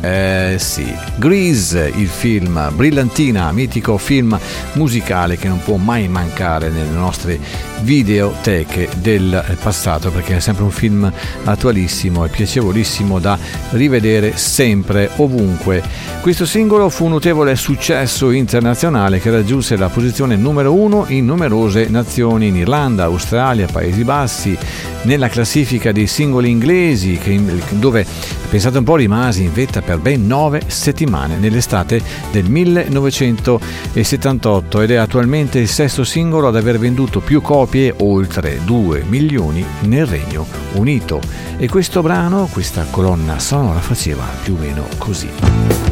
Eh 0.00 0.56
sì, 0.58 0.94
Grease, 1.16 1.90
il 1.96 2.08
film, 2.08 2.70
brillantina, 2.74 3.50
mitico 3.52 3.96
film 3.98 4.38
musicale 4.74 5.36
che 5.36 5.48
non 5.48 5.60
può 5.62 5.76
mai 5.76 6.06
mancare 6.08 6.68
nelle 6.68 6.90
nostre 6.90 7.40
videoteche 7.80 8.88
del 8.98 9.56
passato 9.60 10.10
perché 10.10 10.36
è 10.36 10.40
sempre 10.40 10.64
un 10.64 10.70
film 10.70 11.10
attualissimo 11.44 12.24
e 12.24 12.28
piacevolissimo 12.28 13.18
da 13.18 13.38
rivedere 13.70 14.36
sempre, 14.36 15.10
ovunque. 15.16 15.82
Questo 16.20 16.44
singolo 16.46 16.88
fu 16.88 17.04
un 17.04 17.12
notevole 17.12 17.56
successo 17.56 18.30
internazionale 18.30 19.20
che 19.20 19.30
raggiunse 19.30 19.76
la 19.76 19.88
posizione 19.88 20.36
numero 20.36 20.74
uno 20.74 21.06
in 21.08 21.24
numerose 21.24 21.88
nazioni, 21.88 22.48
in 22.48 22.56
Irlanda, 22.56 23.04
Australia, 23.04 23.66
Paesi 23.66 24.04
Bassi, 24.04 24.56
nella 25.02 25.28
classifica 25.28 25.75
dei 25.92 26.06
singoli 26.06 26.48
inglesi, 26.50 27.18
che- 27.18 27.40
dove, 27.70 28.06
pensate 28.48 28.78
un 28.78 28.84
po', 28.84 28.96
rimase 28.96 29.42
in 29.42 29.52
vetta 29.52 29.82
per 29.82 29.98
ben 29.98 30.26
nove 30.26 30.62
settimane 30.66 31.36
nell'estate 31.36 32.00
del 32.32 32.48
1978 32.48 34.80
ed 34.80 34.90
è 34.90 34.96
attualmente 34.96 35.58
il 35.58 35.68
sesto 35.68 36.04
singolo 36.04 36.48
ad 36.48 36.56
aver 36.56 36.78
venduto 36.78 37.20
più 37.20 37.40
copie, 37.40 37.94
oltre 37.98 38.60
2 38.64 39.04
milioni, 39.08 39.64
nel 39.82 40.06
Regno 40.06 40.46
Unito. 40.74 41.20
E 41.58 41.68
questo 41.68 42.02
brano, 42.02 42.48
questa 42.50 42.86
colonna 42.90 43.38
sonora, 43.38 43.80
faceva 43.80 44.24
più 44.42 44.54
o 44.54 44.58
meno 44.58 44.86
così. 44.98 45.85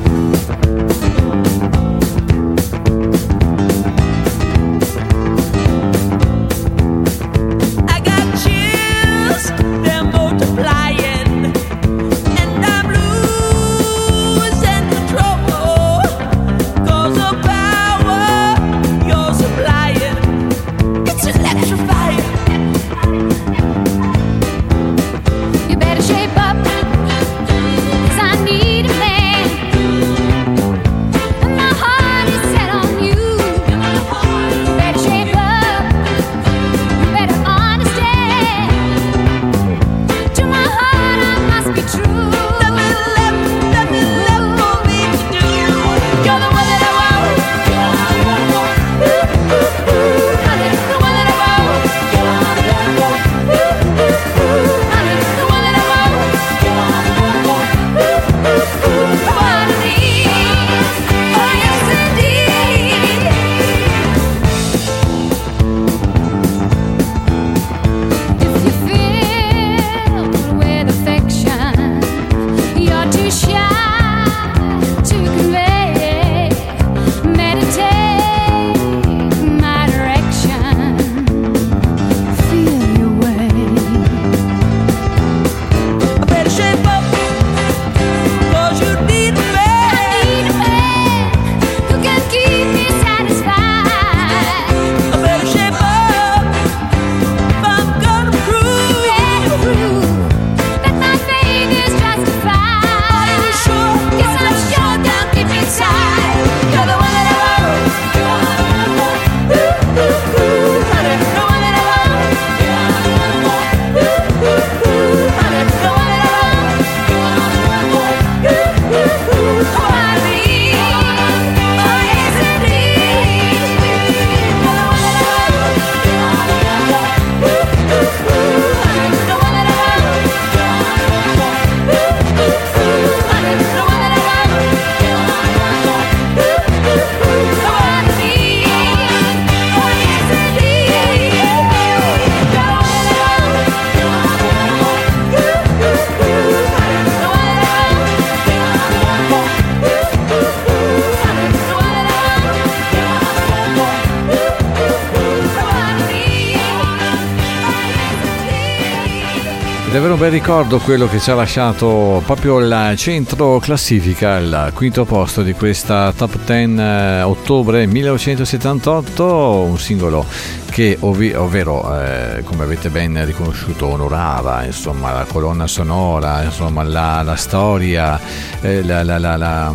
Ricordo 160.35 160.81
quello 160.81 161.07
che 161.07 161.20
ci 161.20 161.31
ha 161.31 161.37
lasciato 161.37 162.20
proprio 162.27 162.59
il 162.59 162.94
centro 162.97 163.61
classifica, 163.61 164.38
il 164.38 164.73
quinto 164.75 165.05
posto 165.05 165.42
di 165.42 165.53
questa 165.53 166.12
top 166.12 166.38
10 166.44 166.75
eh, 166.81 167.23
ottobre 167.23 167.87
1978, 167.87 169.25
un 169.25 169.79
singolo 169.79 170.27
che 170.70 170.97
ovvi- 170.99 171.33
ovvero 171.33 172.01
eh, 172.01 172.42
come 172.42 172.64
avete 172.64 172.88
ben 172.88 173.25
riconosciuto 173.25 173.87
onorava 173.87 174.64
insomma 174.64 175.12
la 175.12 175.25
colonna 175.25 175.68
sonora, 175.68 176.42
insomma 176.42 176.83
la, 176.83 177.23
la 177.23 177.37
storia, 177.37 178.18
eh, 178.61 178.83
la, 178.83 179.05
la- 179.05 179.73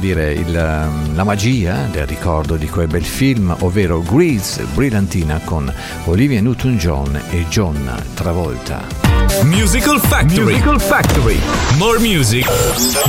dire, 0.00 0.32
il, 0.32 0.50
la 0.50 1.24
magia 1.24 1.86
del 1.88 2.08
ricordo 2.08 2.56
di 2.56 2.68
quel 2.68 2.88
bel 2.88 3.04
film, 3.04 3.54
ovvero 3.60 4.02
Grease, 4.02 4.64
Brillantina 4.74 5.40
con 5.44 5.72
Olivia 6.06 6.40
Newton-John 6.40 7.22
e 7.30 7.46
John 7.48 7.88
Travolta. 8.14 9.19
Musical 9.44 9.98
Factory. 9.98 10.44
Musical 10.44 10.78
Factory. 10.78 11.38
More 11.78 11.98
music, 11.98 12.44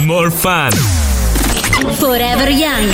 more 0.06 0.32
fun. 0.32 0.72
Forever 1.96 2.50
Young. 2.50 2.92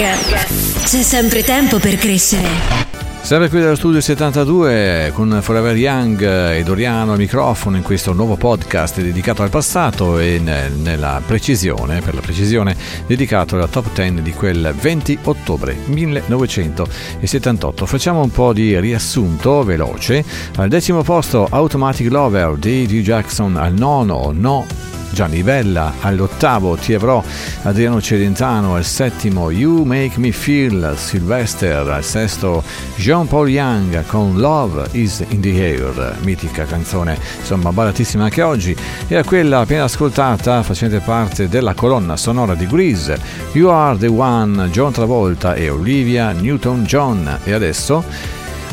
C'è 0.83 1.01
sempre 1.03 1.43
tempo 1.43 1.77
per 1.77 1.97
crescere. 1.97 2.86
Sempre 3.27 3.49
qui 3.49 3.59
dallo 3.59 3.75
studio 3.75 3.99
72 3.99 5.11
con 5.13 5.39
Forever 5.41 5.75
Young 5.75 6.21
e 6.21 6.63
Doriano 6.63 7.11
al 7.11 7.17
microfono 7.17 7.75
in 7.75 7.83
questo 7.83 8.13
nuovo 8.13 8.37
podcast 8.37 9.01
dedicato 9.01 9.43
al 9.43 9.49
passato 9.49 10.17
e 10.17 10.39
ne- 10.41 10.69
nella 10.69 11.21
precisione, 11.25 11.99
per 11.99 12.13
la 12.13 12.21
precisione, 12.21 12.73
dedicato 13.05 13.55
alla 13.55 13.67
top 13.67 13.93
10 13.93 14.21
di 14.21 14.31
quel 14.31 14.73
20 14.73 15.19
ottobre 15.23 15.75
1978. 15.87 17.85
Facciamo 17.85 18.21
un 18.21 18.31
po' 18.31 18.53
di 18.53 18.79
riassunto 18.79 19.61
veloce. 19.65 20.23
Al 20.55 20.69
decimo 20.69 21.03
posto 21.03 21.47
Automatic 21.49 22.09
Lover 22.09 22.55
di 22.55 22.87
Hugh 22.89 23.01
Jackson, 23.01 23.57
al 23.57 23.73
nono 23.73 24.31
No 24.33 24.96
Gianni 25.17 25.41
Bella, 25.41 25.93
all'ottavo 26.01 26.75
Ti 26.75 26.93
avrò 26.93 27.23
Adriano 27.63 27.99
Celentano, 27.99 28.75
al 28.75 28.85
settimo 28.85 29.49
You 29.49 29.81
Make 29.81 30.19
Me 30.19 30.31
Feel 30.31 30.93
Sylvester, 30.95 31.87
al 31.87 32.03
sesto 32.03 32.63
Jean 32.97 33.25
Paul 33.25 33.49
Young 33.49 34.05
con 34.05 34.37
Love 34.37 34.89
is 34.91 35.25
in 35.29 35.41
the 35.41 35.59
Air, 35.59 36.17
mitica 36.21 36.65
canzone 36.65 37.17
insomma 37.39 37.71
ballatissima 37.71 38.25
anche 38.25 38.43
oggi, 38.43 38.75
e 39.07 39.15
a 39.15 39.23
quella 39.23 39.61
appena 39.61 39.85
ascoltata 39.85 40.61
facente 40.61 40.99
parte 40.99 41.49
della 41.49 41.73
colonna 41.73 42.15
sonora 42.15 42.53
di 42.53 42.67
Grease, 42.67 43.19
You 43.53 43.69
Are 43.69 43.97
the 43.97 44.05
One, 44.05 44.69
John 44.69 44.91
Travolta 44.91 45.55
e 45.55 45.67
Olivia 45.69 46.31
Newton-John. 46.31 47.39
E 47.43 47.53
adesso 47.53 48.03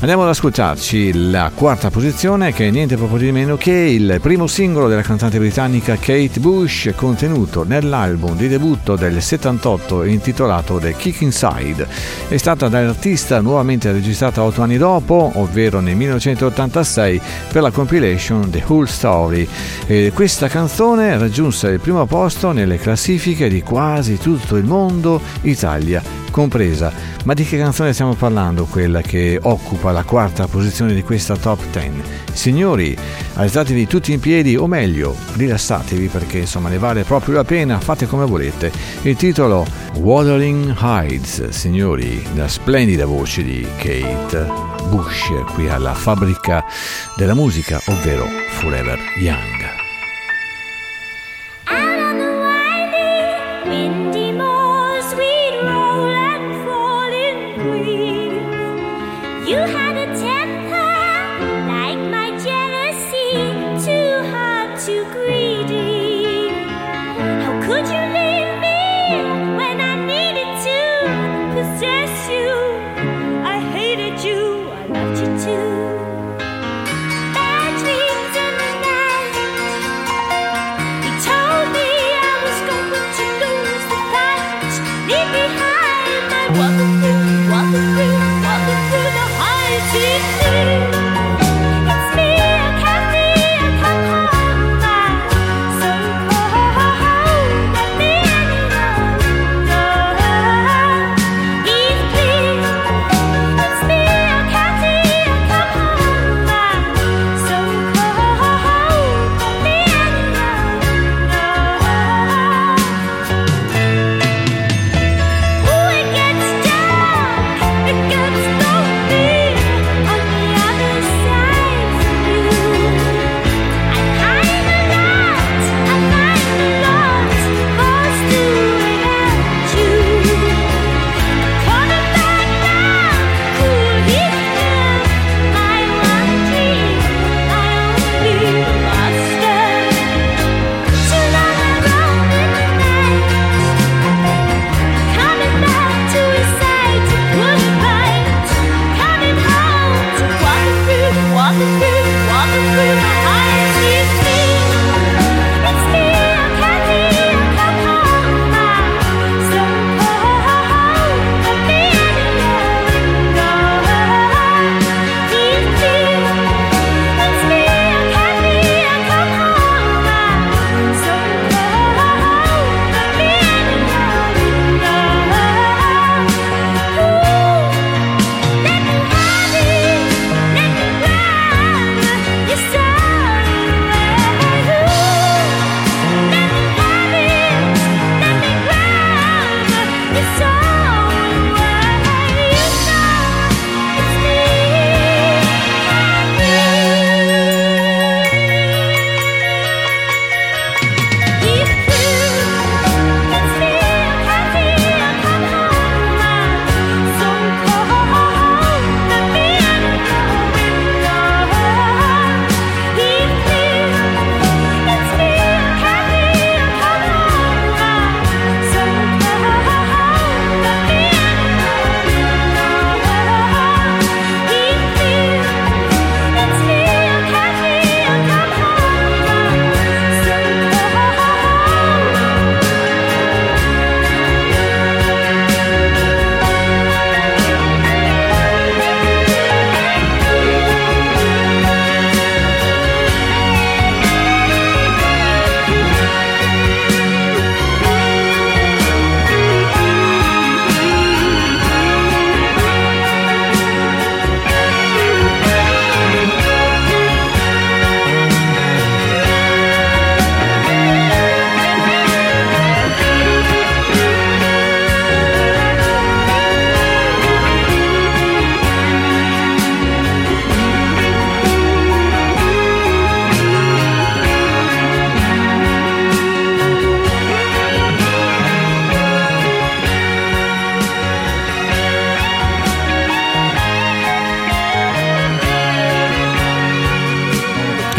Andiamo 0.00 0.24
ad 0.24 0.28
ascoltarci 0.28 1.30
la 1.30 1.50
quarta 1.54 1.88
posizione 1.88 2.52
che 2.52 2.66
è 2.68 2.70
niente 2.70 2.96
proprio 2.96 3.18
di 3.18 3.32
meno 3.32 3.56
che 3.56 3.70
il 3.70 4.18
primo 4.20 4.46
singolo 4.46 4.86
della 4.86 5.00
cantante 5.00 5.38
britannica 5.38 5.96
Kate 5.96 6.40
Bush 6.40 6.90
contenuto 6.94 7.64
nell'album 7.64 8.36
di 8.36 8.48
debutto 8.48 8.96
del 8.96 9.22
78 9.22 10.04
intitolato 10.04 10.78
The 10.78 10.94
Kick 10.94 11.22
Inside. 11.22 11.86
È 12.28 12.36
stata 12.36 12.68
dall'artista 12.68 13.40
nuovamente 13.40 13.92
registrata 13.92 14.42
otto 14.42 14.60
anni 14.60 14.76
dopo, 14.76 15.30
ovvero 15.36 15.80
nel 15.80 15.96
1986 15.96 17.20
per 17.50 17.62
la 17.62 17.70
compilation 17.70 18.50
The 18.50 18.62
Whole 18.66 18.86
Story. 18.86 19.48
E 19.86 20.10
questa 20.12 20.48
canzone 20.48 21.16
raggiunse 21.16 21.68
il 21.68 21.80
primo 21.80 22.04
posto 22.04 22.52
nelle 22.52 22.76
classifiche 22.76 23.48
di 23.48 23.62
quasi 23.62 24.18
tutto 24.18 24.56
il 24.56 24.64
mondo, 24.64 25.18
Italia 25.42 26.24
compresa. 26.34 26.92
Ma 27.26 27.32
di 27.32 27.44
che 27.44 27.56
canzone 27.56 27.92
stiamo 27.92 28.14
parlando? 28.14 28.64
Quella 28.64 29.00
che 29.00 29.38
occupa 29.40 29.83
la 29.92 30.04
quarta 30.04 30.46
posizione 30.46 30.94
di 30.94 31.02
questa 31.02 31.36
top 31.36 31.60
10. 31.70 32.02
Signori, 32.32 32.96
alzatevi 33.34 33.86
tutti 33.86 34.12
in 34.12 34.20
piedi 34.20 34.56
o 34.56 34.66
meglio, 34.66 35.16
rilassatevi 35.34 36.08
perché 36.08 36.38
insomma 36.38 36.68
ne 36.68 36.78
vale 36.78 37.04
proprio 37.04 37.34
la 37.34 37.44
pena, 37.44 37.80
fate 37.80 38.06
come 38.06 38.26
volete. 38.26 38.72
Il 39.02 39.16
titolo 39.16 39.66
Wuthering 39.94 40.74
Heights, 40.80 41.48
signori, 41.48 42.24
la 42.34 42.48
splendida 42.48 43.06
voce 43.06 43.42
di 43.42 43.66
Kate 43.76 44.46
Bush 44.88 45.30
qui 45.54 45.68
alla 45.68 45.94
fabbrica 45.94 46.64
della 47.16 47.34
musica, 47.34 47.80
ovvero 47.86 48.26
Forever 48.50 48.98
Young. 49.18 49.73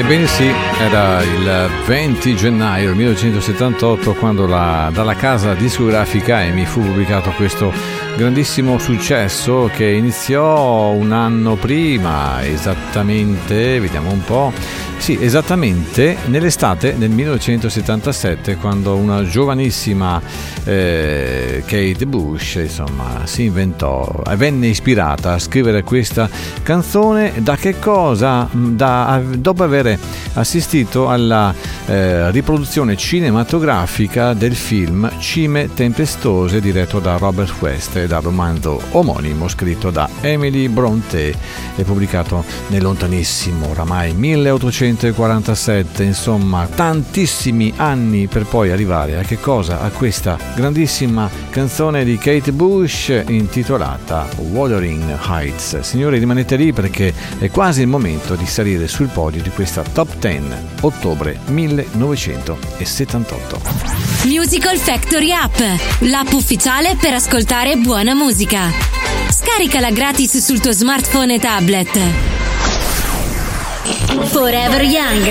Ebbene 0.06 0.28
sì, 0.28 0.48
era 0.80 1.20
il 1.24 1.68
20 1.88 2.36
gennaio 2.36 2.94
1978 2.94 4.14
quando 4.14 4.46
la- 4.46 4.92
dalla 4.94 5.16
casa 5.16 5.56
discografica 5.56 6.44
EMI 6.44 6.64
fu 6.68 6.82
pubblicato 6.82 7.32
questo 7.32 7.74
grandissimo 8.16 8.78
successo 8.78 9.68
che 9.74 9.86
iniziò 9.90 10.92
un 10.92 11.12
anno 11.12 11.56
prima, 11.56 12.46
esattamente, 12.46 13.80
vediamo 13.80 14.12
un 14.12 14.24
po', 14.24 14.54
sì, 15.06 15.20
esattamente 15.22 16.18
nell'estate 16.26 16.98
del 16.98 17.12
1977 17.12 18.56
quando 18.56 18.96
una 18.96 19.24
giovanissima 19.24 20.20
eh, 20.64 21.62
Kate 21.64 22.08
Bush 22.08 22.56
insomma 22.56 23.22
si 23.26 23.44
inventò, 23.44 24.24
venne 24.36 24.66
ispirata 24.66 25.34
a 25.34 25.38
scrivere 25.38 25.84
questa 25.84 26.28
canzone 26.64 27.34
da 27.38 27.56
che 27.56 27.78
cosa? 27.78 28.50
Da, 28.52 29.22
dopo 29.38 29.62
aver 29.62 29.96
assistito 30.34 31.08
alla 31.08 31.54
eh, 31.86 32.32
riproduzione 32.32 32.98
cinematografica 32.98 34.34
del 34.34 34.56
film 34.56 35.08
Cime 35.20 35.72
tempestose 35.72 36.60
diretto 36.60 36.98
da 36.98 37.18
Robert 37.18 37.54
West 37.60 37.96
e 37.98 38.08
dal 38.08 38.24
romanzo 38.24 38.82
omonimo 38.90 39.48
scritto 39.50 39.92
da 39.92 40.10
Emily 40.22 40.68
Bronte 40.68 41.32
e 41.76 41.84
pubblicato 41.84 42.44
nel 42.70 42.82
lontanissimo 42.82 43.70
oramai 43.70 44.14
1847 44.96 46.04
insomma 46.04 46.68
tantissimi 46.74 47.74
anni 47.76 48.28
per 48.28 48.46
poi 48.46 48.72
arrivare 48.72 49.18
a 49.18 49.24
che 49.24 49.38
cosa? 49.40 49.82
a 49.82 49.90
questa 49.90 50.38
grandissima 50.56 51.30
canzone 51.50 52.06
di 52.06 52.18
Kate 52.18 52.54
Bush 52.54 53.10
intitolata 53.28 54.26
Wuthering 54.38 55.20
Heights 55.28 55.82
signori 55.82 56.18
rimanete 56.18 56.56
lì 56.56 56.72
perché 56.72 57.14
è 57.38 57.52
quasi 57.52 57.82
il 57.82 57.88
momento 57.88 58.36
di 58.36 58.46
salire 58.46 58.88
sul 58.88 59.08
podio 59.08 59.42
di 59.42 59.50
questa 59.50 59.82
top 59.82 60.16
10 60.18 60.44
ottobre 60.82 61.40
1978 61.48 64.06
Musical 64.26 64.78
Factory 64.78 65.32
App, 65.32 65.60
l'app 66.00 66.32
ufficiale 66.32 66.96
per 67.00 67.14
ascoltare 67.14 67.76
buona 67.76 68.16
musica. 68.16 68.72
Scaricala 69.30 69.92
gratis 69.92 70.40
sul 70.40 70.60
tuo 70.60 70.72
smartphone 70.72 71.36
e 71.36 71.40
tablet. 71.40 72.45
Forever 74.26 74.82
Young. 74.84 75.26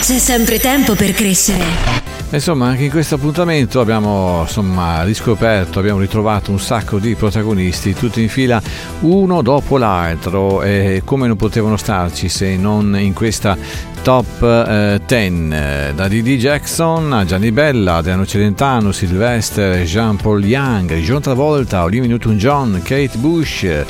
C'è 0.00 0.18
sempre 0.18 0.58
tempo 0.58 0.94
per 0.94 1.12
crescere. 1.12 2.02
Insomma, 2.30 2.66
anche 2.66 2.84
in 2.84 2.90
questo 2.90 3.14
appuntamento 3.14 3.80
abbiamo 3.80 4.40
insomma, 4.42 5.04
riscoperto, 5.04 5.78
abbiamo 5.78 6.00
ritrovato 6.00 6.50
un 6.50 6.58
sacco 6.58 6.98
di 6.98 7.14
protagonisti, 7.14 7.94
tutti 7.94 8.20
in 8.22 8.28
fila, 8.28 8.60
uno 9.00 9.40
dopo 9.40 9.78
l'altro, 9.78 10.62
e 10.62 11.02
come 11.04 11.28
non 11.28 11.36
potevano 11.36 11.76
starci 11.76 12.28
se 12.28 12.56
non 12.56 12.98
in 12.98 13.12
questa 13.12 13.56
top 14.02 14.42
eh, 14.42 15.00
10, 15.06 15.48
eh, 15.52 15.92
da 15.94 16.08
Didi 16.08 16.36
Jackson 16.36 17.12
a 17.12 17.24
Gianni 17.24 17.52
Bella, 17.52 17.96
Adriano 17.96 18.26
Celentano, 18.26 18.90
Sylvester, 18.90 19.82
Jean-Paul 19.84 20.44
Young, 20.44 20.92
John 20.96 21.20
Travolta, 21.20 21.84
Olivia 21.84 22.08
Newton-John, 22.08 22.80
Kate 22.82 23.16
Bush. 23.16 23.84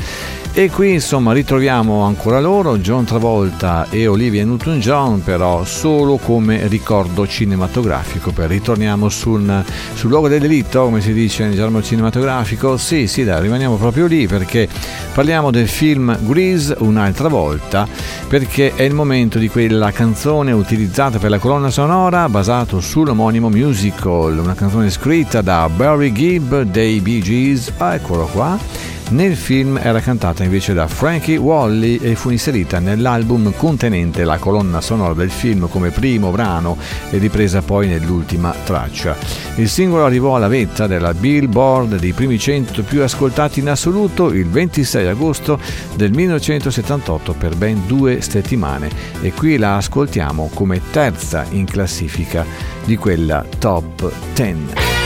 E 0.57 0.71
qui 0.71 0.93
insomma 0.93 1.33
ritroviamo 1.33 2.03
ancora 2.03 2.39
loro, 2.39 2.79
John 2.79 3.05
Travolta 3.05 3.89
e 3.91 4.07
Olivia 4.07 4.45
Newton-John, 4.45 5.25
però 5.25 5.65
solo 5.65 6.17
come 6.17 6.69
ricordo 6.69 7.27
cinematografico. 7.27 8.31
Poi 8.31 8.47
ritorniamo 8.47 9.09
sul, 9.09 9.65
sul 9.95 10.11
luogo 10.11 10.29
del 10.29 10.39
delitto, 10.39 10.85
come 10.85 11.01
si 11.01 11.13
dice 11.13 11.43
nel 11.43 11.57
gergo 11.57 11.83
cinematografico. 11.83 12.77
Sì, 12.77 13.09
sì, 13.09 13.25
dai, 13.25 13.43
rimaniamo 13.43 13.75
proprio 13.75 14.07
lì 14.07 14.29
perché 14.29 14.69
parliamo 15.13 15.51
del 15.51 15.67
film 15.67 16.17
Grease 16.21 16.77
un'altra 16.79 17.27
volta, 17.27 17.89
perché 18.29 18.75
è 18.77 18.83
il 18.83 18.95
momento 18.95 19.41
di 19.41 19.49
quella 19.49 19.91
canzone 19.91 20.53
utilizzata 20.53 21.19
per 21.19 21.31
la 21.31 21.39
colonna 21.39 21.71
sonora 21.71 22.29
basato 22.29 22.79
sull'omonimo 22.79 23.49
musical, 23.49 24.39
una 24.39 24.55
canzone 24.55 24.89
scritta 24.91 25.41
da 25.43 25.69
Barry 25.69 26.13
Gibb 26.13 26.55
dei 26.61 27.01
Bee 27.01 27.21
Gees. 27.21 27.73
Ah, 27.79 27.95
eccolo 27.95 28.27
qua. 28.27 28.93
Nel 29.11 29.37
film 29.37 29.79
era 29.81 30.01
cantata 30.01 30.45
invece 30.45 30.73
da 30.73 30.89
Frankie 30.89 31.37
Wally 31.37 31.99
e 31.99 32.15
fu 32.17 32.31
inserita 32.31 32.79
nell'album 32.79 33.53
contenente 33.55 34.25
la 34.25 34.39
colonna 34.39 34.81
sonora 34.81 35.13
del 35.13 35.31
film 35.31 35.69
come 35.69 35.91
primo 35.91 36.31
brano 36.31 36.77
e 37.11 37.19
ripresa 37.19 37.61
poi 37.61 37.87
nell'ultima 37.87 38.53
traccia. 38.65 39.15
Il 39.57 39.69
singolo 39.69 40.07
arrivò 40.07 40.35
alla 40.35 40.49
vetta 40.49 40.87
della 40.87 41.13
Billboard 41.13 41.99
dei 41.99 42.13
primi 42.13 42.39
100 42.39 42.83
più 42.83 43.03
ascoltati 43.03 43.61
in 43.61 43.69
assoluto 43.69 44.33
il 44.33 44.49
26 44.49 45.07
agosto 45.07 45.61
del 45.95 46.11
1978 46.11 47.35
per 47.35 47.57
ben 47.57 47.87
due 47.87 48.21
settimane 48.23 48.91
e 49.21 49.33
qui 49.33 49.59
la 49.59 49.77
ascoltiamo 49.77 50.51
come 50.55 50.81
terza 50.91 51.45
in 51.51 51.67
classifica 51.67 52.45
di 52.85 52.97
quella 52.97 53.45
top 53.59 54.11
10. 54.35 55.04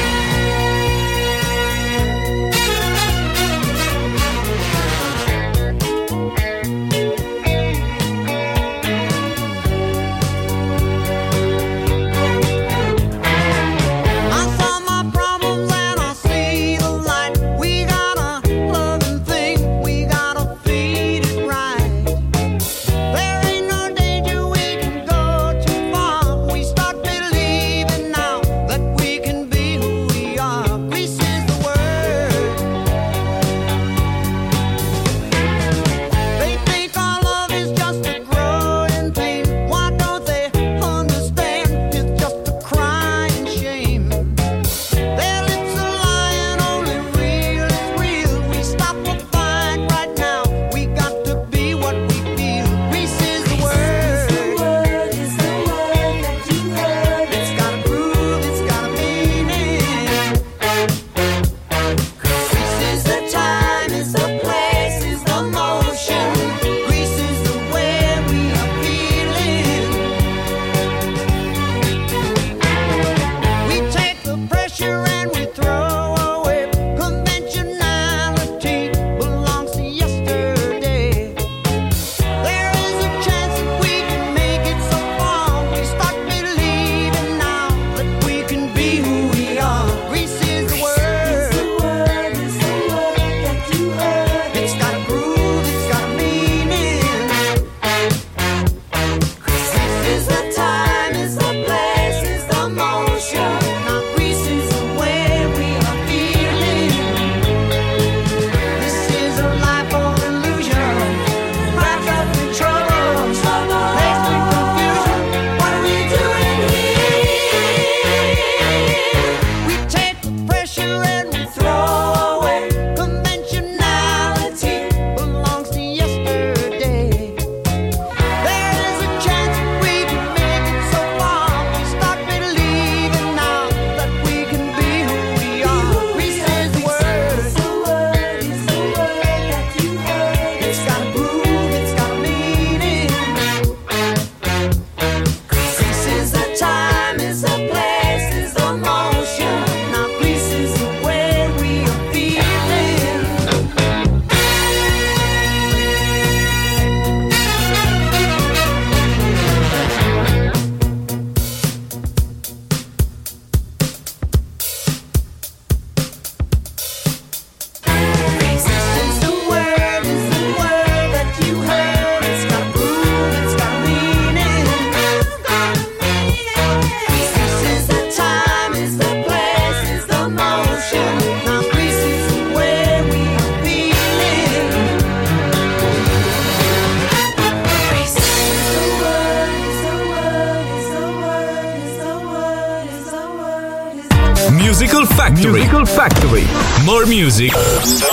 Music, 197.18 197.52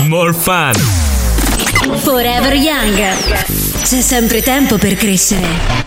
more 0.07 0.33
fun. 0.33 0.73
Forever 1.99 2.55
Young. 2.55 2.97
C'è 3.83 4.01
sempre 4.01 4.41
tempo 4.41 4.79
per 4.79 4.95
crescere. 4.95 5.83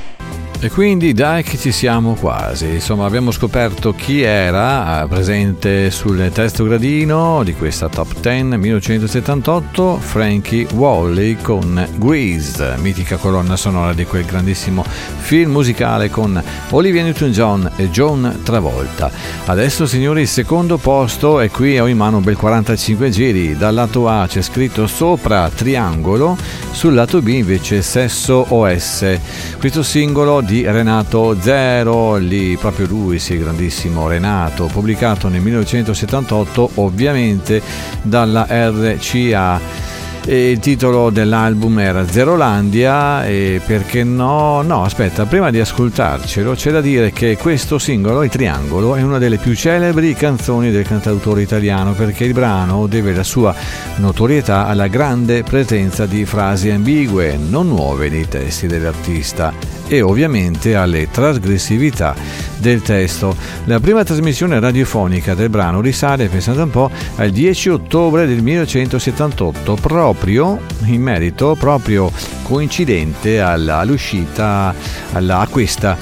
E 0.60 0.70
quindi 0.70 1.12
dai 1.12 1.42
che 1.42 1.56
ci 1.56 1.72
siamo 1.72 2.14
quasi, 2.14 2.66
insomma 2.66 3.06
abbiamo 3.06 3.30
scoperto 3.30 3.92
chi 3.92 4.22
era 4.22 5.04
eh, 5.04 5.08
presente 5.08 5.88
sul 5.90 6.30
testo 6.32 6.64
gradino 6.64 7.44
di 7.44 7.54
questa 7.54 7.88
top 7.88 8.18
10 8.18 8.56
1978, 8.56 9.98
Frankie 9.98 10.66
Wally 10.72 11.36
con 11.36 11.88
Grease, 11.96 12.74
mitica 12.78 13.16
colonna 13.16 13.56
sonora 13.56 13.94
di 13.94 14.04
quel 14.04 14.24
grandissimo 14.24 14.84
film 15.16 15.52
musicale 15.52 16.10
con 16.10 16.42
Olivia 16.70 17.02
Newton-John 17.02 17.72
e 17.76 17.90
John 17.90 18.40
Travolta. 18.42 19.10
Adesso 19.46 19.86
signori 19.86 20.22
il 20.22 20.28
secondo 20.28 20.76
posto 20.78 21.40
e 21.40 21.50
qui 21.50 21.78
ho 21.78 21.86
in 21.86 21.96
mano 21.96 22.18
un 22.18 22.22
bel 22.22 22.36
45 22.36 23.10
giri, 23.10 23.56
dal 23.56 23.74
lato 23.74 24.08
A 24.08 24.26
c'è 24.26 24.42
scritto 24.42 24.86
sopra 24.86 25.50
triangolo, 25.54 26.36
sul 26.70 26.94
lato 26.94 27.20
B 27.20 27.28
invece 27.28 27.82
sesso 27.82 28.46
OS. 28.48 29.18
Questo 29.58 29.82
singolo 29.82 30.40
di 30.40 30.64
Renato 30.64 31.36
Zero, 31.40 32.16
lì 32.16 32.56
proprio 32.56 32.86
lui, 32.86 33.18
sì, 33.18 33.38
grandissimo 33.38 34.08
Renato, 34.08 34.66
pubblicato 34.66 35.28
nel 35.28 35.40
1978 35.40 36.70
ovviamente 36.74 37.60
dalla 38.02 38.46
RCA. 38.48 39.87
E 40.30 40.50
il 40.50 40.58
titolo 40.58 41.08
dell'album 41.08 41.78
era 41.78 42.06
Zerolandia 42.06 43.24
e 43.24 43.62
perché 43.64 44.04
no? 44.04 44.60
No, 44.60 44.84
aspetta, 44.84 45.24
prima 45.24 45.50
di 45.50 45.58
ascoltarcelo 45.58 46.52
c'è 46.52 46.70
da 46.70 46.82
dire 46.82 47.12
che 47.12 47.38
questo 47.38 47.78
singolo, 47.78 48.22
Il 48.22 48.28
Triangolo, 48.28 48.94
è 48.94 49.00
una 49.00 49.16
delle 49.16 49.38
più 49.38 49.54
celebri 49.54 50.12
canzoni 50.12 50.70
del 50.70 50.86
cantautore 50.86 51.40
italiano 51.40 51.92
perché 51.92 52.24
il 52.24 52.34
brano 52.34 52.86
deve 52.86 53.14
la 53.14 53.22
sua 53.22 53.54
notorietà 53.96 54.66
alla 54.66 54.88
grande 54.88 55.44
presenza 55.44 56.04
di 56.04 56.26
frasi 56.26 56.68
ambigue, 56.68 57.38
non 57.38 57.66
nuove 57.68 58.10
nei 58.10 58.28
testi 58.28 58.66
dell'artista 58.66 59.78
e 59.88 60.02
ovviamente 60.02 60.76
alle 60.76 61.10
trasgressività 61.10 62.14
del 62.58 62.82
testo. 62.82 63.34
La 63.64 63.80
prima 63.80 64.04
trasmissione 64.04 64.60
radiofonica 64.60 65.34
del 65.34 65.48
brano 65.48 65.80
risale, 65.80 66.28
pensate 66.28 66.60
un 66.60 66.70
po', 66.70 66.90
al 67.16 67.30
10 67.30 67.70
ottobre 67.70 68.26
del 68.26 68.42
1978, 68.42 69.74
proprio 69.80 70.17
in 70.26 71.02
merito, 71.02 71.56
proprio 71.58 72.10
coincidente 72.42 73.40
alla- 73.40 73.78
all'uscita, 73.78 74.74
alla, 75.12 75.40
a 75.40 75.46
questa 75.46 75.96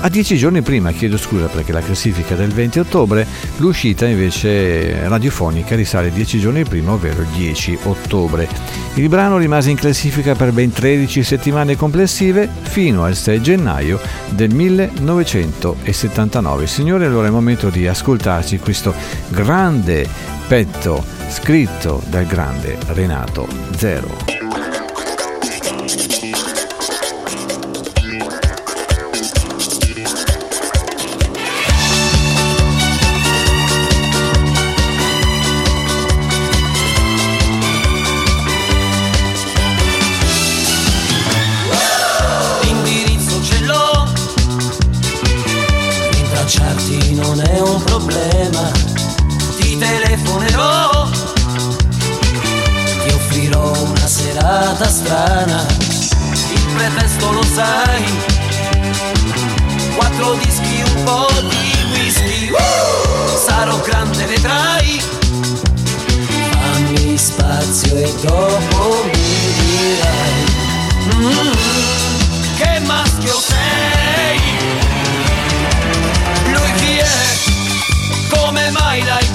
a 0.00 0.08
dieci 0.08 0.36
giorni 0.36 0.62
prima, 0.62 0.92
chiedo 0.92 1.16
scusa 1.16 1.46
perché 1.46 1.72
la 1.72 1.80
classifica 1.80 2.36
del 2.36 2.52
20 2.52 2.78
ottobre, 2.78 3.26
l'uscita 3.56 4.06
invece 4.06 5.08
radiofonica 5.08 5.74
risale 5.74 6.12
dieci 6.12 6.38
giorni 6.38 6.62
prima, 6.62 6.92
ovvero 6.92 7.22
il 7.22 7.26
10 7.34 7.78
ottobre. 7.82 8.48
Il 8.94 9.08
brano 9.08 9.38
rimase 9.38 9.70
in 9.70 9.76
classifica 9.76 10.36
per 10.36 10.52
ben 10.52 10.70
13 10.70 11.24
settimane 11.24 11.74
complessive 11.74 12.48
fino 12.62 13.02
al 13.02 13.16
6 13.16 13.42
gennaio 13.42 13.98
del 14.28 14.54
1979. 14.54 16.68
Signore, 16.68 17.06
allora 17.06 17.24
è 17.24 17.28
il 17.28 17.34
momento 17.34 17.68
di 17.68 17.88
ascoltarci 17.88 18.60
questo 18.60 18.94
grande 19.30 20.37
petto 20.48 21.04
scritto 21.28 22.02
dal 22.06 22.24
grande 22.24 22.78
Renato 22.94 23.46
Zero. 23.76 24.37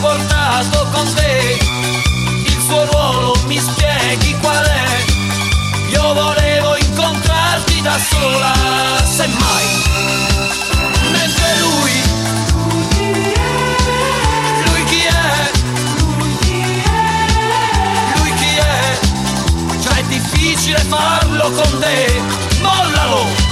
Portato 0.04 0.86
con 0.91 1.14
te? 1.14 1.58
Il 2.43 2.62
suo 2.68 2.84
ruolo 2.91 3.41
mi 3.45 3.58
spieghi 3.58 4.36
qual 4.41 4.66
è? 4.66 5.06
Io 5.91 6.14
volevo 6.14 6.76
incontrarti 6.76 7.82
da 7.82 7.97
sola, 7.97 8.54
semmai. 9.06 9.66
Mentre 11.10 11.58
lui, 11.60 11.95
lui 14.66 14.84
chi 14.89 15.04
è? 15.06 15.51
Lui 18.18 18.34
chi 18.34 18.58
è? 18.58 18.99
Già 19.80 19.95
è 19.95 20.04
difficile 20.04 20.80
farlo 20.80 21.49
con 21.49 21.80
te, 21.80 22.22
mollalo! 22.60 23.43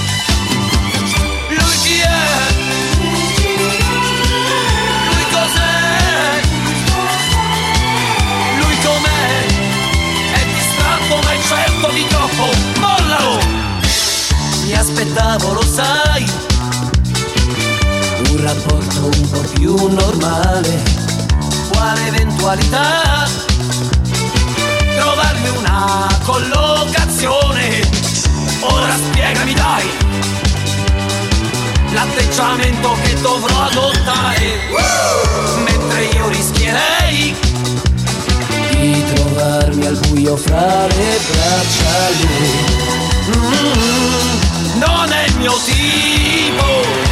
Aspettavo, 14.81 15.53
lo 15.53 15.63
sai, 15.63 16.25
un 18.29 18.41
rapporto 18.41 19.05
un 19.05 19.29
po' 19.29 19.43
più 19.53 19.75
normale. 19.87 20.81
Quale 21.71 22.07
eventualità? 22.07 23.29
trovarmi 24.95 25.49
una 25.49 26.07
collocazione. 26.23 27.81
Ora 28.61 28.95
spiegami 28.95 29.53
dai 29.53 29.89
l'atteggiamento 31.93 32.95
che 33.03 33.21
dovrò 33.21 33.61
adottare. 33.63 34.59
Mentre 35.63 36.03
io 36.05 36.27
rischierei 36.27 37.35
di 38.71 39.03
trovarmi 39.13 39.85
al 39.85 39.99
buio 40.07 40.35
fra 40.35 40.87
le 40.87 41.19
braccia 41.29 42.09
lui. 42.19 42.89
Mm, 43.37 44.60
non 44.85 45.11
è 45.11 45.25
il 45.27 45.37
mio 45.37 45.53
tipo. 45.63 47.10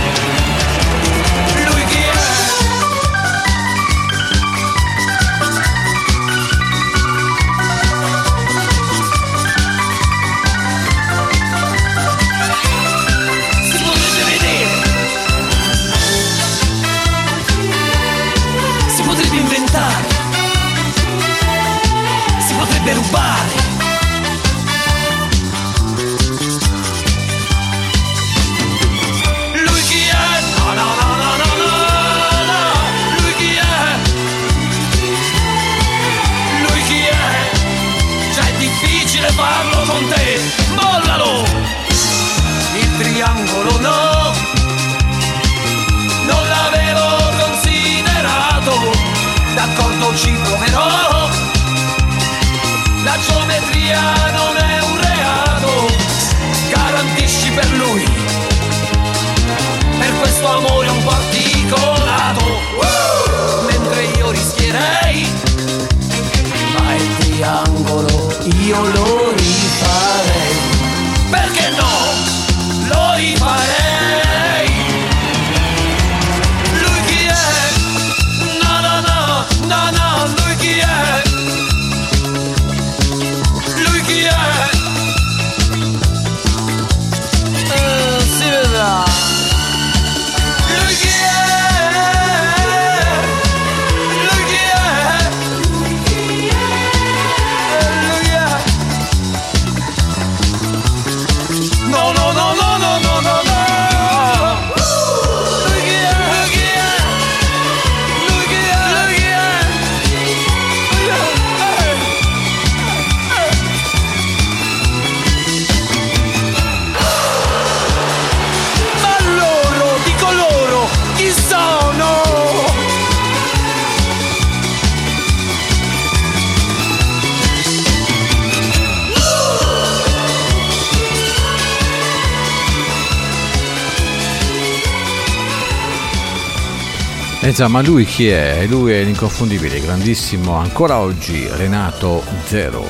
Già, 137.60 137.68
ma 137.68 137.82
lui 137.82 138.06
chi 138.06 138.30
è? 138.30 138.66
Lui 138.70 138.94
è 138.94 139.04
l'inconfondibile, 139.04 139.82
grandissimo, 139.82 140.54
ancora 140.54 141.00
oggi, 141.00 141.46
Renato 141.58 142.24
Zero. 142.46 142.88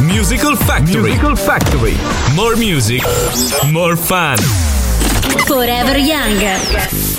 Musical 0.00 0.58
Factory. 0.58 1.12
Musical 1.12 1.38
Factory. 1.38 1.96
More 2.34 2.54
music, 2.54 3.02
more 3.70 3.96
fun. 3.96 4.36
Forever 5.46 5.96
Young. 5.96 6.38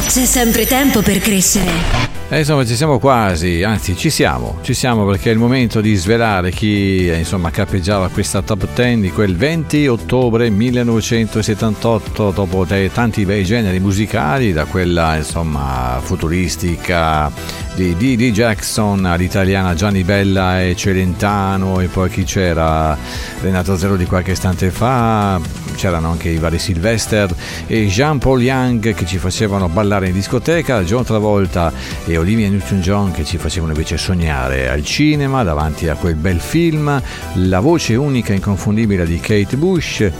C'è 0.05 0.25
sempre 0.25 0.67
tempo 0.67 1.01
per 1.01 1.17
crescere. 1.17 2.04
E 2.27 2.39
insomma 2.39 2.65
ci 2.65 2.75
siamo 2.75 2.97
quasi, 2.97 3.61
anzi 3.61 3.95
ci 3.95 4.09
siamo, 4.09 4.57
ci 4.63 4.73
siamo 4.73 5.05
perché 5.05 5.29
è 5.29 5.33
il 5.33 5.37
momento 5.37 5.79
di 5.79 5.93
svelare 5.93 6.49
chi 6.49 7.07
eh, 7.07 7.19
insomma 7.19 7.51
cappeggiava 7.51 8.09
questa 8.09 8.41
top 8.41 8.67
10 8.73 8.99
di 8.99 9.11
quel 9.11 9.35
20 9.35 9.85
ottobre 9.85 10.49
1978 10.49 12.31
dopo 12.31 12.65
tanti 12.91 13.25
bei 13.25 13.45
generi 13.45 13.79
musicali, 13.79 14.53
da 14.53 14.65
quella 14.65 15.17
insomma 15.17 15.99
futuristica 16.01 17.31
di 17.75 17.95
Didi 17.95 18.31
Jackson 18.31 19.05
all'italiana 19.05 19.75
Gianni 19.75 20.03
Bella 20.03 20.63
e 20.63 20.75
Celentano 20.75 21.79
e 21.81 21.87
poi 21.87 22.09
chi 22.09 22.23
c'era? 22.23 22.97
Renato 23.41 23.77
Zero 23.77 23.97
di 23.97 24.05
qualche 24.05 24.31
istante 24.31 24.71
fa, 24.71 25.39
c'erano 25.75 26.09
anche 26.09 26.29
i 26.29 26.37
vari 26.37 26.57
Sylvester 26.57 27.29
e 27.67 27.85
Jean-Paul 27.85 28.41
Young 28.41 28.93
che 28.93 29.05
ci 29.05 29.17
facevano 29.17 29.67
ballare 29.67 30.07
in 30.07 30.13
discoteca, 30.13 30.81
John 30.83 31.03
Travolta 31.03 31.71
e 32.05 32.14
Olivia 32.17 32.49
Newton-John 32.49 33.11
che 33.11 33.23
ci 33.23 33.37
facevano 33.37 33.71
invece 33.71 33.97
sognare 33.97 34.69
al 34.69 34.83
cinema 34.83 35.43
davanti 35.43 35.87
a 35.87 35.95
quel 35.95 36.15
bel 36.15 36.39
film, 36.39 37.01
la 37.35 37.59
voce 37.59 37.95
unica 37.95 38.33
e 38.33 38.35
inconfondibile 38.35 39.05
di 39.05 39.19
Kate 39.19 39.57
Bush. 39.57 40.11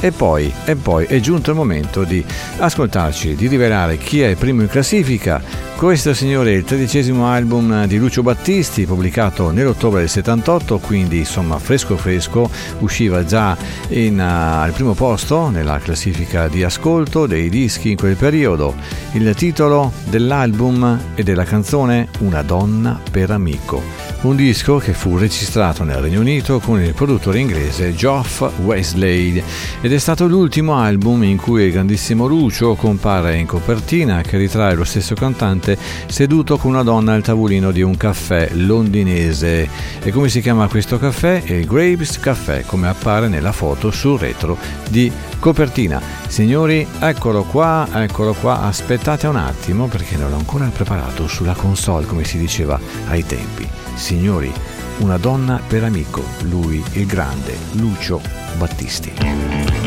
E 0.00 0.12
poi, 0.12 0.52
e 0.64 0.76
poi 0.76 1.06
è 1.06 1.18
giunto 1.20 1.50
il 1.50 1.56
momento 1.56 2.04
di 2.04 2.22
ascoltarci, 2.58 3.34
di 3.34 3.48
rivelare 3.48 3.96
chi 3.96 4.20
è 4.20 4.34
primo 4.34 4.60
in 4.60 4.68
classifica. 4.68 5.42
Questo 5.76 6.14
signore 6.14 6.52
è 6.52 6.54
il 6.54 6.64
tredicesimo 6.64 7.26
album 7.26 7.84
di 7.84 7.98
Lucio 7.98 8.22
Battisti, 8.22 8.86
pubblicato 8.86 9.50
nell'ottobre 9.50 10.00
del 10.00 10.08
78, 10.08 10.78
quindi 10.78 11.18
insomma 11.18 11.58
fresco 11.58 11.98
fresco, 11.98 12.48
usciva 12.78 13.26
già 13.26 13.54
in, 13.88 14.18
uh, 14.18 14.62
al 14.62 14.72
primo 14.72 14.94
posto 14.94 15.50
nella 15.50 15.78
classifica 15.78 16.48
di 16.48 16.64
ascolto 16.64 17.26
dei 17.26 17.50
dischi 17.50 17.90
in 17.90 17.98
quel 17.98 18.16
periodo. 18.16 18.74
Il 19.12 19.34
titolo 19.34 19.92
dell'album 20.08 20.98
e 21.14 21.22
della 21.22 21.44
canzone 21.44 22.08
Una 22.20 22.40
donna 22.40 22.98
per 23.10 23.30
amico. 23.30 23.82
Un 24.22 24.34
disco 24.34 24.78
che 24.78 24.94
fu 24.94 25.18
registrato 25.18 25.84
nel 25.84 25.98
Regno 25.98 26.20
Unito 26.20 26.58
con 26.58 26.80
il 26.80 26.94
produttore 26.94 27.38
inglese 27.38 27.94
Geoff 27.94 28.50
Wesley 28.64 29.42
ed 29.82 29.92
è 29.92 29.98
stato 29.98 30.26
l'ultimo 30.26 30.78
album 30.78 31.22
in 31.22 31.36
cui 31.36 31.64
il 31.64 31.72
grandissimo 31.72 32.26
Lucio 32.26 32.74
compare 32.74 33.36
in 33.36 33.46
copertina 33.46 34.22
che 34.22 34.38
ritrae 34.38 34.74
lo 34.74 34.84
stesso 34.84 35.14
cantante 35.14 35.65
seduto 36.06 36.58
con 36.58 36.72
una 36.72 36.82
donna 36.82 37.14
al 37.14 37.22
tavolino 37.22 37.70
di 37.70 37.82
un 37.82 37.96
caffè 37.96 38.50
londinese. 38.52 39.68
E 40.02 40.10
come 40.12 40.28
si 40.28 40.40
chiama 40.40 40.68
questo 40.68 40.98
caffè? 40.98 41.42
Il 41.46 41.66
Graves 41.66 42.20
Café, 42.20 42.64
come 42.66 42.88
appare 42.88 43.28
nella 43.28 43.52
foto 43.52 43.90
sul 43.90 44.18
retro 44.18 44.56
di 44.88 45.10
copertina. 45.38 46.00
Signori, 46.28 46.86
eccolo 47.00 47.44
qua, 47.44 47.88
eccolo 47.92 48.34
qua, 48.34 48.62
aspettate 48.62 49.26
un 49.26 49.36
attimo 49.36 49.86
perché 49.86 50.16
non 50.16 50.30
l'ho 50.30 50.36
ancora 50.36 50.66
preparato 50.66 51.26
sulla 51.26 51.54
console 51.54 52.06
come 52.06 52.24
si 52.24 52.38
diceva 52.38 52.78
ai 53.08 53.24
tempi. 53.24 53.66
Signori, 53.94 54.52
una 54.98 55.18
donna 55.18 55.60
per 55.66 55.84
amico, 55.84 56.22
lui 56.42 56.82
il 56.92 57.06
grande 57.06 57.56
Lucio 57.72 58.20
Battisti. 58.56 59.85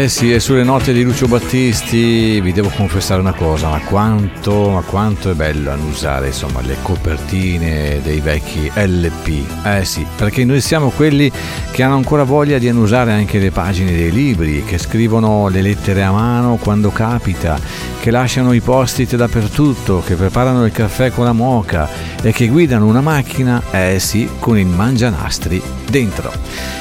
Eh 0.00 0.08
sì, 0.08 0.32
e 0.32 0.40
sulle 0.40 0.62
note 0.62 0.94
di 0.94 1.02
Lucio 1.02 1.26
Battisti 1.26 2.40
vi 2.40 2.52
devo 2.54 2.70
confessare 2.70 3.20
una 3.20 3.34
cosa, 3.34 3.68
ma 3.68 3.80
quanto, 3.80 4.70
ma 4.70 4.80
quanto 4.80 5.30
è 5.30 5.34
bello 5.34 5.70
annusare 5.70 6.28
insomma 6.28 6.62
le 6.62 6.78
copertine 6.80 8.00
dei 8.02 8.20
vecchi 8.20 8.72
LP. 8.74 9.66
Eh 9.66 9.84
sì, 9.84 10.06
perché 10.16 10.46
noi 10.46 10.62
siamo 10.62 10.88
quelli 10.88 11.30
che 11.80 11.86
hanno 11.86 11.96
ancora 11.96 12.24
voglia 12.24 12.58
di 12.58 12.68
annusare 12.68 13.10
anche 13.10 13.38
le 13.38 13.50
pagine 13.50 13.92
dei 13.92 14.12
libri, 14.12 14.64
che 14.64 14.76
scrivono 14.76 15.48
le 15.48 15.62
lettere 15.62 16.02
a 16.02 16.12
mano 16.12 16.56
quando 16.56 16.90
capita, 16.90 17.58
che 17.98 18.10
lasciano 18.10 18.52
i 18.52 18.60
post-it 18.60 19.16
dappertutto, 19.16 20.02
che 20.04 20.14
preparano 20.14 20.66
il 20.66 20.72
caffè 20.72 21.10
con 21.10 21.24
la 21.24 21.32
moca 21.32 21.88
e 22.20 22.32
che 22.32 22.48
guidano 22.48 22.84
una 22.84 23.00
macchina, 23.00 23.62
eh 23.70 23.98
sì, 23.98 24.28
con 24.38 24.58
il 24.58 24.66
mangianastri 24.66 25.62
dentro. 25.88 26.30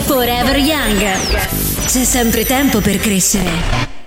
Forever 0.05 0.57
Young. 0.57 1.01
C'è 1.85 2.03
sempre 2.03 2.45
tempo 2.45 2.79
per 2.79 2.97
crescere. 2.99 3.92